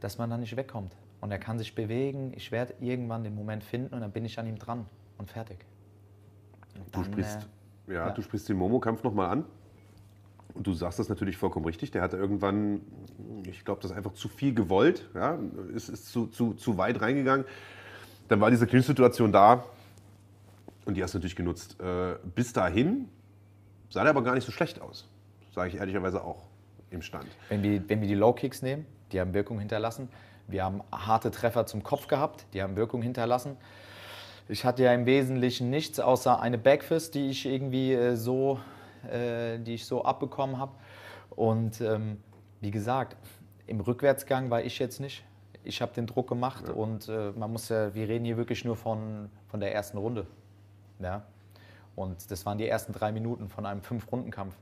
[0.00, 0.92] dass man da nicht wegkommt.
[1.20, 2.32] Und er kann sich bewegen.
[2.36, 4.86] Ich werde irgendwann den Moment finden und dann bin ich an ihm dran
[5.18, 5.58] und fertig.
[6.78, 7.48] Und dann, du sprichst,
[7.88, 9.44] äh, ja, ja, du sprichst den Momo-Kampf nochmal an.
[10.56, 11.90] Und du sagst das natürlich vollkommen richtig.
[11.90, 12.80] Der hatte irgendwann,
[13.46, 15.08] ich glaube, das einfach zu viel gewollt.
[15.14, 15.38] Ja?
[15.74, 17.44] Ist, ist zu, zu, zu weit reingegangen.
[18.28, 19.64] Dann war diese Clinch-Situation da
[20.86, 21.76] und die hast du natürlich genutzt.
[21.80, 23.08] Äh, bis dahin
[23.90, 25.06] sah der aber gar nicht so schlecht aus.
[25.54, 26.44] Sage ich ehrlicherweise auch
[26.90, 27.26] im Stand.
[27.48, 30.08] Wenn wir, wenn wir die Low-Kicks nehmen, die haben Wirkung hinterlassen.
[30.48, 33.56] Wir haben harte Treffer zum Kopf gehabt, die haben Wirkung hinterlassen.
[34.48, 38.60] Ich hatte ja im Wesentlichen nichts außer eine Backfist, die ich irgendwie äh, so
[39.10, 40.72] äh, die ich so abbekommen habe.
[41.30, 42.18] Und ähm,
[42.60, 43.16] wie gesagt,
[43.66, 45.24] im Rückwärtsgang war ich jetzt nicht.
[45.64, 46.74] Ich habe den Druck gemacht ja.
[46.74, 50.26] und äh, man muss ja, wir reden hier wirklich nur von, von der ersten Runde.
[51.00, 51.24] Ja?
[51.96, 54.54] Und das waren die ersten drei Minuten von einem Fünf-Runden-Kampf.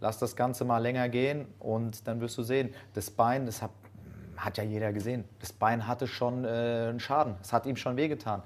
[0.00, 3.70] Lass das Ganze mal länger gehen und dann wirst du sehen, das Bein, das hat,
[4.36, 7.96] hat ja jeder gesehen, das Bein hatte schon äh, einen Schaden, es hat ihm schon
[7.96, 8.42] wehgetan.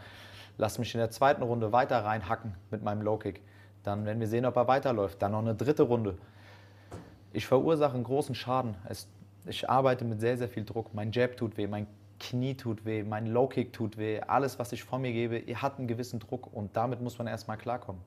[0.59, 3.41] Lass mich in der zweiten Runde weiter reinhacken mit meinem Low-Kick.
[3.85, 5.23] Dann werden wir sehen, ob er weiterläuft.
[5.23, 6.17] Dann noch eine dritte Runde.
[7.33, 8.75] Ich verursache einen großen Schaden.
[8.89, 9.09] Es,
[9.47, 10.93] ich arbeite mit sehr, sehr viel Druck.
[10.95, 11.87] Mein Jab tut weh, mein
[12.19, 14.21] Knie tut weh, mein Low-Kick tut weh.
[14.21, 17.59] Alles, was ich von mir gebe, hat einen gewissen Druck und damit muss man erstmal
[17.59, 18.01] klarkommen.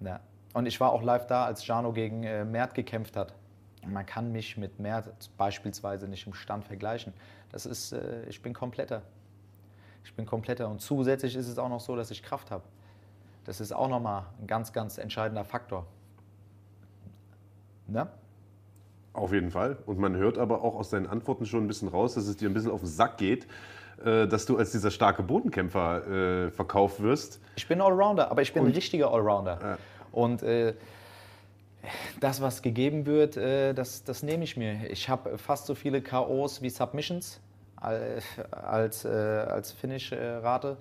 [0.00, 0.20] Ja.
[0.52, 3.34] Und ich war auch live da, als Jano gegen äh, Mert gekämpft hat.
[3.86, 7.12] Man kann mich mit Mert beispielsweise nicht im Stand vergleichen.
[7.52, 9.02] Das ist, äh, ich bin kompletter.
[10.04, 10.68] Ich bin kompletter.
[10.68, 12.64] Und zusätzlich ist es auch noch so, dass ich Kraft habe.
[13.46, 15.86] Das ist auch nochmal ein ganz, ganz entscheidender Faktor.
[17.86, 18.08] Ne?
[19.12, 19.78] Auf jeden Fall.
[19.86, 22.50] Und man hört aber auch aus deinen Antworten schon ein bisschen raus, dass es dir
[22.50, 23.46] ein bisschen auf den Sack geht,
[24.04, 27.40] äh, dass du als dieser starke Bodenkämpfer äh, verkauft wirst.
[27.54, 29.58] Ich bin Allrounder, aber ich bin Und, ein richtiger Allrounder.
[29.62, 29.78] Ja.
[30.10, 30.74] Und äh,
[32.18, 34.90] das, was gegeben wird, äh, das, das nehme ich mir.
[34.90, 37.40] Ich habe fast so viele KOs wie Submissions
[37.76, 40.78] als, als Finish-Rate.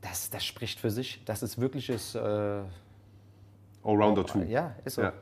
[0.00, 1.22] Das, das spricht für sich.
[1.24, 2.14] Das ist wirkliches.
[2.14, 2.60] Äh,
[3.84, 4.44] Allrounder 2.
[4.44, 5.02] Ja, ist so.
[5.02, 5.12] Ja.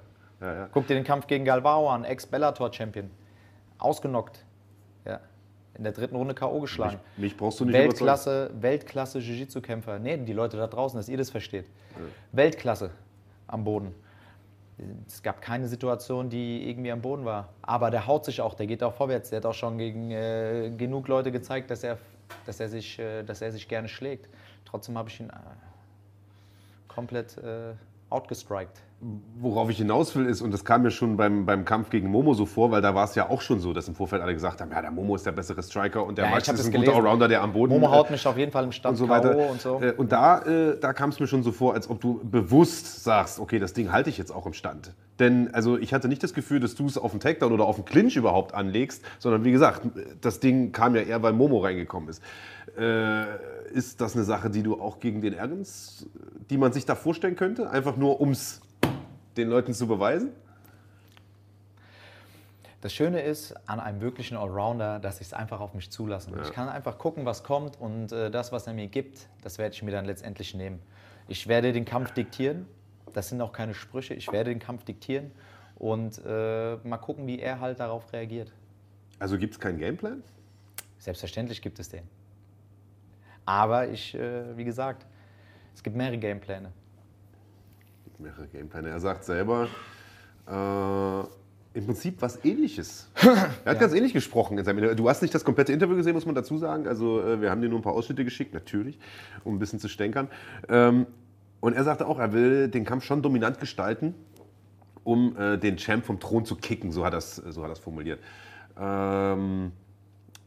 [0.40, 0.68] Ja, ja.
[0.72, 3.10] Guck dir den Kampf gegen Galvao an, Ex-Bellator-Champion.
[3.78, 4.44] Ausgenockt.
[5.04, 5.20] Ja.
[5.74, 6.60] In der dritten Runde K.O.
[6.60, 6.98] geschlagen.
[7.16, 9.98] Mich, mich, brauchst du nicht Weltklasse, Weltklasse Jiu-Jitsu-Kämpfer.
[9.98, 11.66] Nee, die Leute da draußen, dass ihr das versteht.
[12.32, 12.90] Weltklasse
[13.46, 13.94] am Boden.
[15.06, 17.48] Es gab keine Situation, die irgendwie am Boden war.
[17.62, 19.30] Aber der haut sich auch, der geht auch vorwärts.
[19.30, 21.98] Der hat auch schon gegen äh, genug Leute gezeigt, dass er,
[22.44, 24.28] dass, er sich, äh, dass er sich gerne schlägt.
[24.64, 25.34] Trotzdem habe ich ihn äh,
[26.88, 27.74] komplett äh,
[28.10, 28.82] outgestrikt.
[28.98, 32.32] Worauf ich hinaus will, ist, und das kam mir schon beim, beim Kampf gegen Momo
[32.32, 34.62] so vor, weil da war es ja auch schon so, dass im Vorfeld alle gesagt
[34.62, 36.94] haben, ja, der Momo ist der bessere Striker und der ja, Max ist ein gelesen.
[36.94, 37.74] guter Allrounder, der am Boden...
[37.74, 39.36] Momo haut mich auf jeden Fall im Stand und so weiter.
[39.50, 39.82] Und, so.
[39.82, 43.04] Äh, und da, äh, da kam es mir schon so vor, als ob du bewusst
[43.04, 44.94] sagst, okay, das Ding halte ich jetzt auch im Stand.
[45.18, 47.76] Denn also ich hatte nicht das Gefühl, dass du es auf den Takedown oder auf
[47.76, 49.82] den Clinch überhaupt anlegst, sondern wie gesagt,
[50.22, 52.22] das Ding kam ja eher, weil Momo reingekommen ist.
[52.78, 53.24] Äh,
[53.74, 56.06] ist das eine Sache, die du auch gegen den Ernst,
[56.50, 57.70] die man sich da vorstellen könnte?
[57.70, 58.60] Einfach nur, um es
[59.36, 60.30] den Leuten zu beweisen?
[62.80, 66.30] Das Schöne ist an einem wirklichen Allrounder, dass ich es einfach auf mich zulasse.
[66.30, 66.42] Ja.
[66.42, 69.74] Ich kann einfach gucken, was kommt und äh, das, was er mir gibt, das werde
[69.74, 70.80] ich mir dann letztendlich nehmen.
[71.26, 72.66] Ich werde den Kampf diktieren.
[73.12, 74.14] Das sind auch keine Sprüche.
[74.14, 75.32] Ich werde den Kampf diktieren
[75.76, 78.52] und äh, mal gucken, wie er halt darauf reagiert.
[79.18, 80.22] Also gibt es keinen Gameplan?
[80.98, 82.02] Selbstverständlich gibt es den.
[83.46, 85.06] Aber ich, äh, wie gesagt,
[85.74, 86.72] es gibt mehrere Gamepläne
[88.18, 88.88] mehrere Gamepläne.
[88.88, 89.68] Er sagt selber,
[90.46, 91.20] äh,
[91.78, 93.10] im Prinzip was Ähnliches.
[93.16, 93.74] er hat ja.
[93.74, 94.56] ganz ähnlich gesprochen.
[94.96, 96.88] Du hast nicht das komplette Interview gesehen, muss man dazu sagen.
[96.88, 98.98] Also äh, wir haben dir nur ein paar Ausschnitte geschickt, natürlich,
[99.44, 100.28] um ein bisschen zu stänkern.
[100.68, 101.06] Ähm,
[101.60, 104.14] und er sagte auch, er will den Kampf schon dominant gestalten,
[105.04, 106.92] um äh, den Champ vom Thron zu kicken.
[106.92, 108.20] So hat er so formuliert.
[108.78, 109.72] Ähm,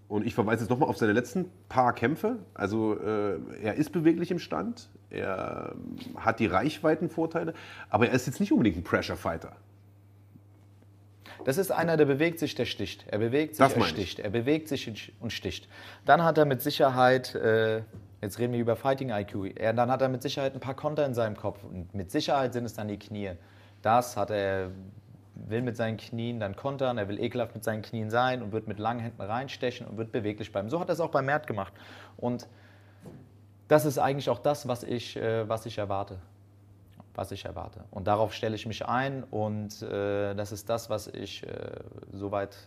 [0.07, 2.37] und ich verweise jetzt nochmal auf seine letzten paar Kämpfe.
[2.55, 7.53] Also äh, er ist beweglich im Stand, er ähm, hat die Reichweitenvorteile,
[7.89, 9.55] aber er ist jetzt nicht unbedingt ein Pressure-Fighter.
[11.45, 13.05] Das ist einer, der bewegt sich, der sticht.
[13.07, 14.19] Er bewegt sich, er sticht.
[14.19, 15.69] Er bewegt sich und sticht.
[16.05, 17.81] Dann hat er mit Sicherheit, äh,
[18.21, 21.05] jetzt reden wir über Fighting IQ, er, dann hat er mit Sicherheit ein paar Konter
[21.05, 21.63] in seinem Kopf.
[21.63, 23.31] Und mit Sicherheit sind es dann die Knie.
[23.81, 24.71] Das hat er
[25.47, 28.67] will mit seinen Knien dann kontern, er will ekelhaft mit seinen Knien sein und wird
[28.67, 30.69] mit langen Händen reinstechen und wird beweglich bleiben.
[30.69, 31.73] So hat er es auch bei Mert gemacht.
[32.17, 32.47] Und
[33.69, 36.17] das ist eigentlich auch das, was ich, äh, was ich erwarte.
[37.15, 37.81] Was ich erwarte.
[37.91, 41.51] Und darauf stelle ich mich ein und äh, das ist das, was ich äh,
[42.11, 42.57] soweit,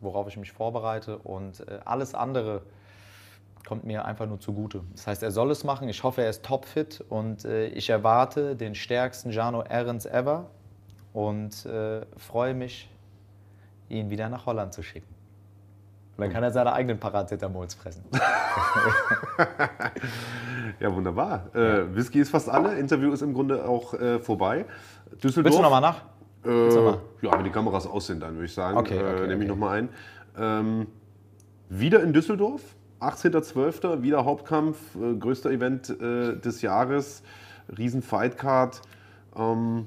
[0.00, 1.18] worauf ich mich vorbereite.
[1.18, 2.62] Und äh, alles andere
[3.66, 4.82] kommt mir einfach nur zugute.
[4.92, 5.88] Das heißt, er soll es machen.
[5.88, 10.50] Ich hoffe, er ist topfit und äh, ich erwarte den stärksten Jano Ehrens ever
[11.12, 12.90] und äh, freue mich,
[13.88, 15.17] ihn wieder nach Holland zu schicken.
[16.18, 18.02] Und dann kann er seine eigenen Paracetamols fressen.
[20.80, 21.54] ja, wunderbar.
[21.54, 22.76] Äh, Whisky ist fast alle.
[22.76, 24.64] Interview ist im Grunde auch äh, vorbei.
[25.22, 25.44] Düsseldorf.
[25.44, 26.02] Willst du nochmal nach?
[26.44, 28.76] Äh, noch ja, wenn die Kameras aus sind, dann würde ich sagen.
[28.78, 29.46] Okay, okay, äh, Nehme ich okay.
[29.46, 29.88] nochmal ein.
[30.36, 30.86] Ähm,
[31.68, 32.62] wieder in Düsseldorf.
[32.98, 34.02] 18.12.
[34.02, 37.22] wieder Hauptkampf, äh, größter Event äh, des Jahres,
[37.78, 38.82] riesen Fightcard.
[39.36, 39.86] Ähm,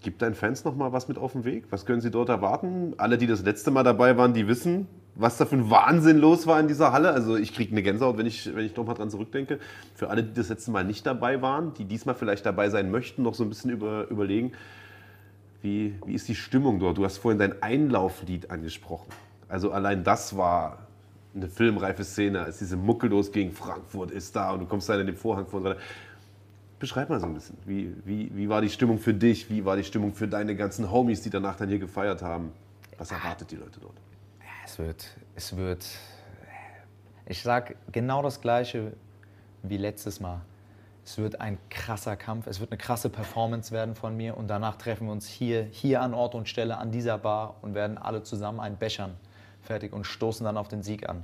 [0.00, 1.64] Gibt deinen Fans noch mal was mit auf den Weg?
[1.70, 2.94] Was können sie dort erwarten?
[2.98, 4.86] Alle, die das letzte Mal dabei waren, die wissen,
[5.18, 7.10] was da für ein Wahnsinn los war in dieser Halle.
[7.10, 9.58] Also ich kriege eine Gänsehaut, wenn ich, wenn ich noch mal dran zurückdenke.
[9.94, 13.22] Für alle, die das letzte Mal nicht dabei waren, die diesmal vielleicht dabei sein möchten,
[13.22, 14.52] noch so ein bisschen über, überlegen,
[15.62, 16.98] wie, wie ist die Stimmung dort?
[16.98, 19.08] Du hast vorhin dein Einlauflied angesprochen.
[19.48, 20.86] Also allein das war
[21.34, 24.98] eine filmreife Szene, als diese Mucke los gegen Frankfurt ist da und du kommst da
[24.98, 25.76] in den Vorhang vor.
[26.78, 27.56] Beschreib mal so ein bisschen.
[27.64, 29.48] Wie, wie, wie war die Stimmung für dich?
[29.48, 32.52] Wie war die Stimmung für deine ganzen Homies, die danach dann hier gefeiert haben?
[32.98, 33.94] Was erwartet die Leute dort?
[34.66, 35.06] Es wird,
[35.36, 35.86] es wird,
[37.24, 38.94] ich sag genau das Gleiche
[39.62, 40.40] wie letztes Mal.
[41.04, 44.74] Es wird ein krasser Kampf, es wird eine krasse Performance werden von mir und danach
[44.74, 48.24] treffen wir uns hier, hier an Ort und Stelle an dieser Bar und werden alle
[48.24, 49.14] zusammen einen Bechern
[49.62, 51.22] fertig und stoßen dann auf den Sieg an.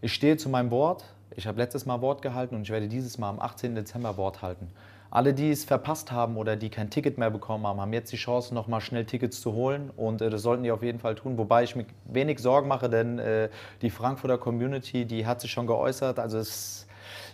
[0.00, 3.18] Ich stehe zu meinem Wort, ich habe letztes Mal Wort gehalten und ich werde dieses
[3.18, 3.74] Mal am 18.
[3.74, 4.72] Dezember Wort halten.
[5.10, 8.16] Alle, die es verpasst haben oder die kein Ticket mehr bekommen haben, haben jetzt die
[8.16, 9.90] Chance, nochmal schnell Tickets zu holen.
[9.96, 11.38] Und äh, das sollten die auf jeden Fall tun.
[11.38, 13.48] Wobei ich mir wenig Sorgen mache, denn äh,
[13.82, 16.18] die Frankfurter Community, die hat sich schon geäußert.
[16.18, 16.86] Also es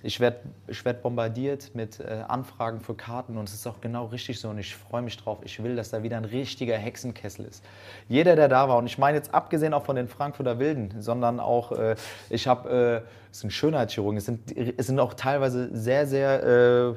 [0.03, 4.07] ich werde ich werd bombardiert mit äh, Anfragen für Karten und es ist auch genau
[4.07, 5.39] richtig so und ich freue mich drauf.
[5.45, 7.65] Ich will, dass da wieder ein richtiger Hexenkessel ist.
[8.09, 11.41] Jeder, der da war, und ich meine jetzt abgesehen auch von den Frankfurter Wilden, sondern
[11.41, 11.95] auch, äh,
[12.31, 16.95] ich habe, äh, es sind Schönheitschirurgen, es sind, es sind auch teilweise sehr, sehr, äh,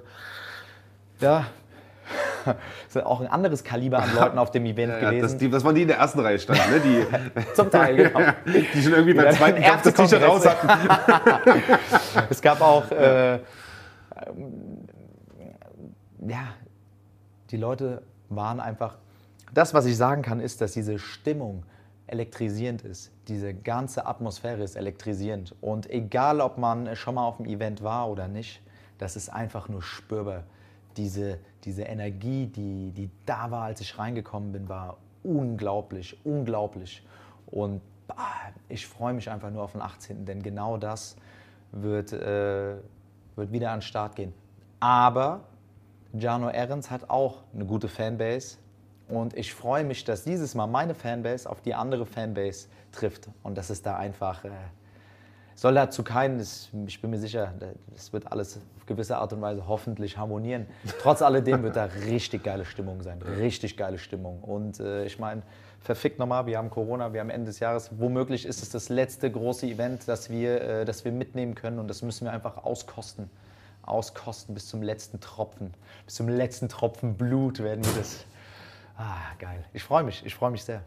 [1.19, 1.47] ja,
[2.45, 2.55] das
[2.95, 5.23] ist auch ein anderes Kaliber an Leuten auf dem Event ja, ja, gewesen.
[5.23, 6.79] Das, die, das, waren die in der ersten Reihe standen, ne?
[6.79, 8.19] Die, Zum Teil, genau.
[8.45, 10.69] die schon irgendwie beim zweiten Kampf das T-Shirt raus hatten.
[12.29, 13.39] es gab auch, äh,
[16.27, 16.47] ja,
[17.51, 18.97] die Leute waren einfach,
[19.53, 21.63] das, was ich sagen kann, ist, dass diese Stimmung
[22.07, 23.11] elektrisierend ist.
[23.27, 25.55] Diese ganze Atmosphäre ist elektrisierend.
[25.61, 28.61] Und egal, ob man schon mal auf dem Event war oder nicht,
[28.97, 30.43] das ist einfach nur spürbar
[30.97, 37.05] diese, diese Energie, die, die da war, als ich reingekommen bin, war unglaublich, unglaublich.
[37.47, 38.31] Und ah,
[38.69, 41.15] ich freue mich einfach nur auf den 18., denn genau das
[41.71, 42.75] wird, äh,
[43.35, 44.33] wird wieder an den Start gehen.
[44.79, 45.41] Aber
[46.13, 48.57] Jano Ehrens hat auch eine gute Fanbase
[49.07, 53.57] und ich freue mich, dass dieses Mal meine Fanbase auf die andere Fanbase trifft und
[53.57, 54.49] dass es da einfach äh,
[55.55, 56.39] soll dazu keinen,
[56.85, 57.53] ich bin mir sicher,
[57.93, 60.67] das wird alles auf gewisse Art und Weise hoffentlich harmonieren.
[61.01, 64.41] Trotz alledem wird da richtig geile Stimmung sein, richtig geile Stimmung.
[64.41, 65.41] Und äh, ich meine,
[65.81, 69.31] verfickt nochmal, wir haben Corona, wir haben Ende des Jahres, womöglich ist es das letzte
[69.31, 73.29] große Event, das wir, äh, das wir mitnehmen können und das müssen wir einfach auskosten.
[73.83, 75.73] Auskosten bis zum letzten Tropfen,
[76.05, 78.25] bis zum letzten Tropfen Blut werden wir das.
[78.97, 79.63] Ah, geil.
[79.73, 80.81] Ich freue mich, ich freue mich sehr.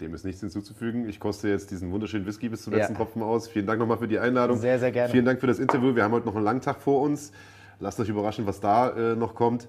[0.00, 1.08] Dem ist nichts hinzuzufügen.
[1.08, 2.98] Ich koste jetzt diesen wunderschönen Whisky bis zum letzten ja.
[2.98, 3.48] Tropfen aus.
[3.48, 4.58] Vielen Dank nochmal für die Einladung.
[4.58, 5.10] Sehr, sehr gerne.
[5.10, 5.94] Vielen Dank für das Interview.
[5.94, 7.32] Wir haben heute noch einen langen Tag vor uns.
[7.80, 9.68] Lasst euch überraschen, was da äh, noch kommt.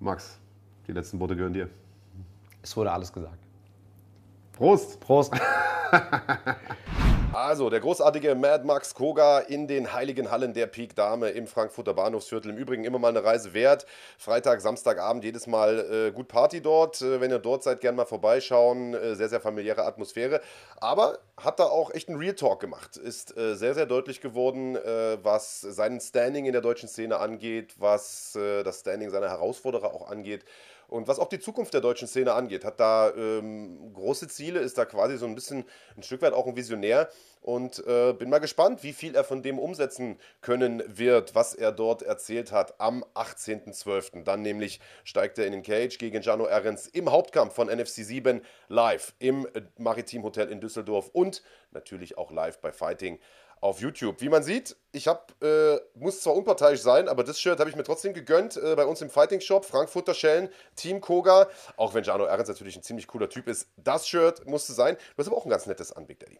[0.00, 0.38] Max,
[0.86, 1.68] die letzten Worte gehören dir.
[2.62, 3.38] Es wurde alles gesagt.
[4.52, 5.00] Prost!
[5.00, 5.34] Prost!
[7.32, 11.92] Also, der großartige Mad Max Koga in den heiligen Hallen der Peak Dame im Frankfurter
[11.92, 12.50] Bahnhofsviertel.
[12.50, 13.84] Im Übrigen immer mal eine Reise wert.
[14.16, 17.02] Freitag, Samstagabend jedes Mal äh, gut Party dort.
[17.02, 18.94] Äh, wenn ihr dort seid, gerne mal vorbeischauen.
[18.94, 20.40] Äh, sehr, sehr familiäre Atmosphäre.
[20.80, 22.96] Aber hat da auch echt einen Real Talk gemacht.
[22.96, 27.74] Ist äh, sehr, sehr deutlich geworden, äh, was seinen Standing in der deutschen Szene angeht,
[27.78, 30.44] was äh, das Standing seiner Herausforderer auch angeht.
[30.88, 34.78] Und was auch die Zukunft der deutschen Szene angeht, hat da ähm, große Ziele, ist
[34.78, 35.64] da quasi so ein bisschen
[35.96, 37.08] ein Stück weit auch ein Visionär.
[37.40, 41.70] Und äh, bin mal gespannt, wie viel er von dem umsetzen können wird, was er
[41.70, 44.24] dort erzählt hat am 18.12.
[44.24, 48.40] Dann nämlich steigt er in den Cage gegen Jano Ehrens im Hauptkampf von NFC 7
[48.68, 49.46] live im
[49.78, 53.20] Maritim Hotel in Düsseldorf und natürlich auch live bei Fighting
[53.60, 54.20] auf YouTube.
[54.20, 57.76] Wie man sieht, ich hab, äh, muss zwar unparteiisch sein, aber das Shirt habe ich
[57.76, 61.48] mir trotzdem gegönnt äh, bei uns im Fighting Shop, Frankfurter Schellen, Team Koga.
[61.76, 64.96] Auch wenn Jano Ehrens natürlich ein ziemlich cooler Typ ist, das Shirt musste sein.
[64.96, 66.38] Du hast aber auch ein ganz nettes an, Big Daddy.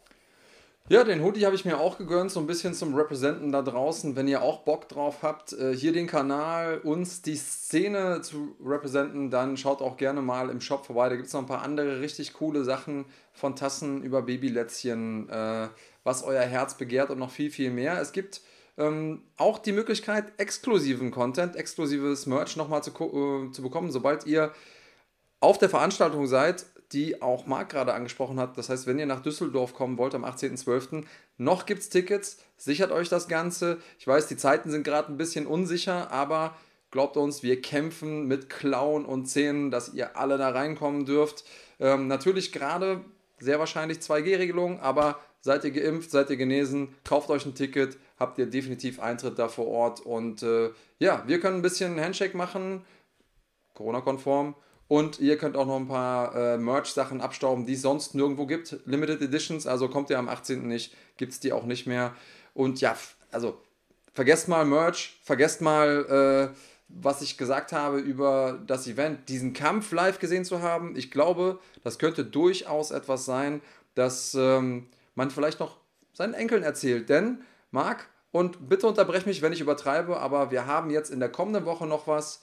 [0.89, 4.15] Ja, den Hoodie habe ich mir auch gegönnt, so ein bisschen zum Representen da draußen.
[4.15, 9.29] Wenn ihr auch Bock drauf habt, äh, hier den Kanal, uns die Szene zu representen,
[9.29, 11.09] dann schaut auch gerne mal im Shop vorbei.
[11.09, 15.67] Da gibt es noch ein paar andere richtig coole Sachen von Tassen über Babylätzchen, äh,
[16.05, 18.01] was euer Herz begehrt und noch viel, viel mehr.
[18.01, 18.41] Es gibt
[18.79, 24.53] ähm, auch die Möglichkeit, exklusiven Content, exklusives Merch nochmal zu, äh, zu bekommen, sobald ihr
[25.41, 28.57] auf der Veranstaltung seid die auch Marc gerade angesprochen hat.
[28.59, 31.05] Das heißt, wenn ihr nach Düsseldorf kommen wollt am 18.12.,
[31.39, 33.79] noch gibt es Tickets, sichert euch das Ganze.
[33.99, 36.57] Ich weiß, die Zeiten sind gerade ein bisschen unsicher, aber
[36.91, 41.45] glaubt uns, wir kämpfen mit Klauen und Zähnen, dass ihr alle da reinkommen dürft.
[41.79, 43.05] Ähm, natürlich gerade
[43.39, 48.39] sehr wahrscheinlich 2G-Regelung, aber seid ihr geimpft, seid ihr genesen, kauft euch ein Ticket, habt
[48.39, 50.01] ihr definitiv Eintritt da vor Ort.
[50.01, 52.85] Und äh, ja, wir können ein bisschen Handshake machen,
[53.75, 54.55] Corona-konform.
[54.89, 58.79] Und ihr könnt auch noch ein paar äh, Merch-Sachen abstauben, die es sonst nirgendwo gibt.
[58.85, 60.67] Limited Editions, also kommt ihr am 18.
[60.67, 62.15] nicht, gibt es die auch nicht mehr.
[62.55, 62.97] Und ja,
[63.33, 63.61] also
[64.15, 66.57] vergesst mal Merch, vergesst mal, äh,
[66.89, 70.95] was ich gesagt habe über das Event, diesen Kampf live gesehen zu haben.
[70.97, 73.61] Ich glaube, das könnte durchaus etwas sein,
[73.95, 75.79] das ähm, man vielleicht noch
[76.13, 77.09] seinen Enkeln erzählt.
[77.09, 81.31] Denn Marc Und bitte unterbrech mich, wenn ich übertreibe, aber wir haben jetzt in der
[81.31, 82.43] kommenden Woche noch was,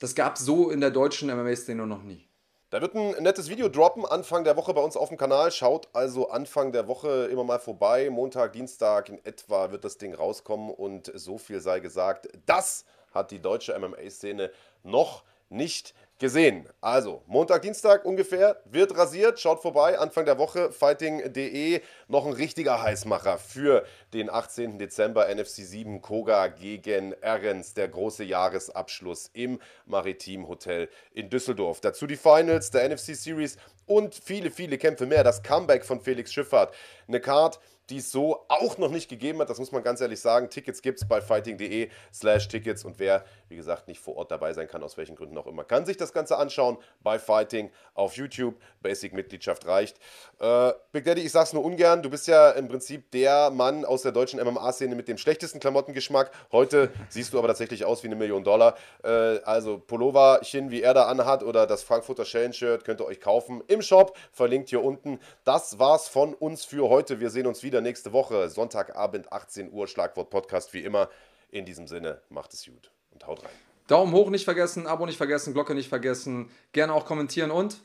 [0.00, 2.26] das gab es so in der deutschen MMA-Szene noch nie.
[2.70, 5.50] Da wird ein nettes Video droppen, Anfang der Woche bei uns auf dem Kanal.
[5.50, 8.08] Schaut also Anfang der Woche immer mal vorbei.
[8.10, 10.70] Montag, Dienstag in etwa wird das Ding rauskommen.
[10.70, 14.50] Und so viel sei gesagt, das hat die deutsche MMA-Szene
[14.84, 16.68] noch nicht gesehen.
[16.80, 19.40] Also, Montag, Dienstag ungefähr wird rasiert.
[19.40, 21.80] Schaut vorbei, Anfang der Woche, fighting.de.
[22.08, 24.78] Noch ein richtiger Heißmacher für den 18.
[24.78, 25.34] Dezember.
[25.34, 31.80] NFC 7 Koga gegen Errens, der große Jahresabschluss im Maritim Hotel in Düsseldorf.
[31.80, 33.56] Dazu die Finals der NFC Series
[33.86, 35.24] und viele, viele Kämpfe mehr.
[35.24, 36.74] Das Comeback von Felix Schifffahrt.
[37.08, 37.58] Eine Card,
[37.90, 39.50] die es so auch noch nicht gegeben hat.
[39.50, 40.48] Das muss man ganz ehrlich sagen.
[40.48, 44.52] Tickets gibt es bei fighting.de slash Tickets und wer, wie gesagt, nicht vor Ort dabei
[44.52, 48.16] sein kann, aus welchen Gründen auch immer, kann sich das Ganze anschauen bei Fighting auf
[48.16, 48.54] YouTube.
[48.82, 49.98] Basic-Mitgliedschaft reicht.
[50.38, 54.02] Äh, Big Daddy, ich sag's nur ungern, du bist ja im Prinzip der Mann aus
[54.02, 56.30] der deutschen MMA-Szene mit dem schlechtesten Klamottengeschmack.
[56.52, 58.76] Heute siehst du aber tatsächlich aus wie eine Million Dollar.
[59.02, 63.62] Äh, also Pulloverchen, wie er da anhat, oder das Frankfurter Schellen-Shirt könnt ihr euch kaufen
[63.66, 65.18] im Shop, verlinkt hier unten.
[65.44, 67.20] Das war's von uns für heute.
[67.20, 71.08] Wir sehen uns wieder nächste Woche, Sonntagabend, 18 Uhr, Schlagwort Podcast wie immer.
[71.50, 73.52] In diesem Sinne, macht es gut und haut rein.
[73.86, 77.80] Daumen hoch nicht vergessen, Abo nicht vergessen, Glocke nicht vergessen, gerne auch kommentieren und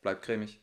[0.00, 0.61] bleibt cremig.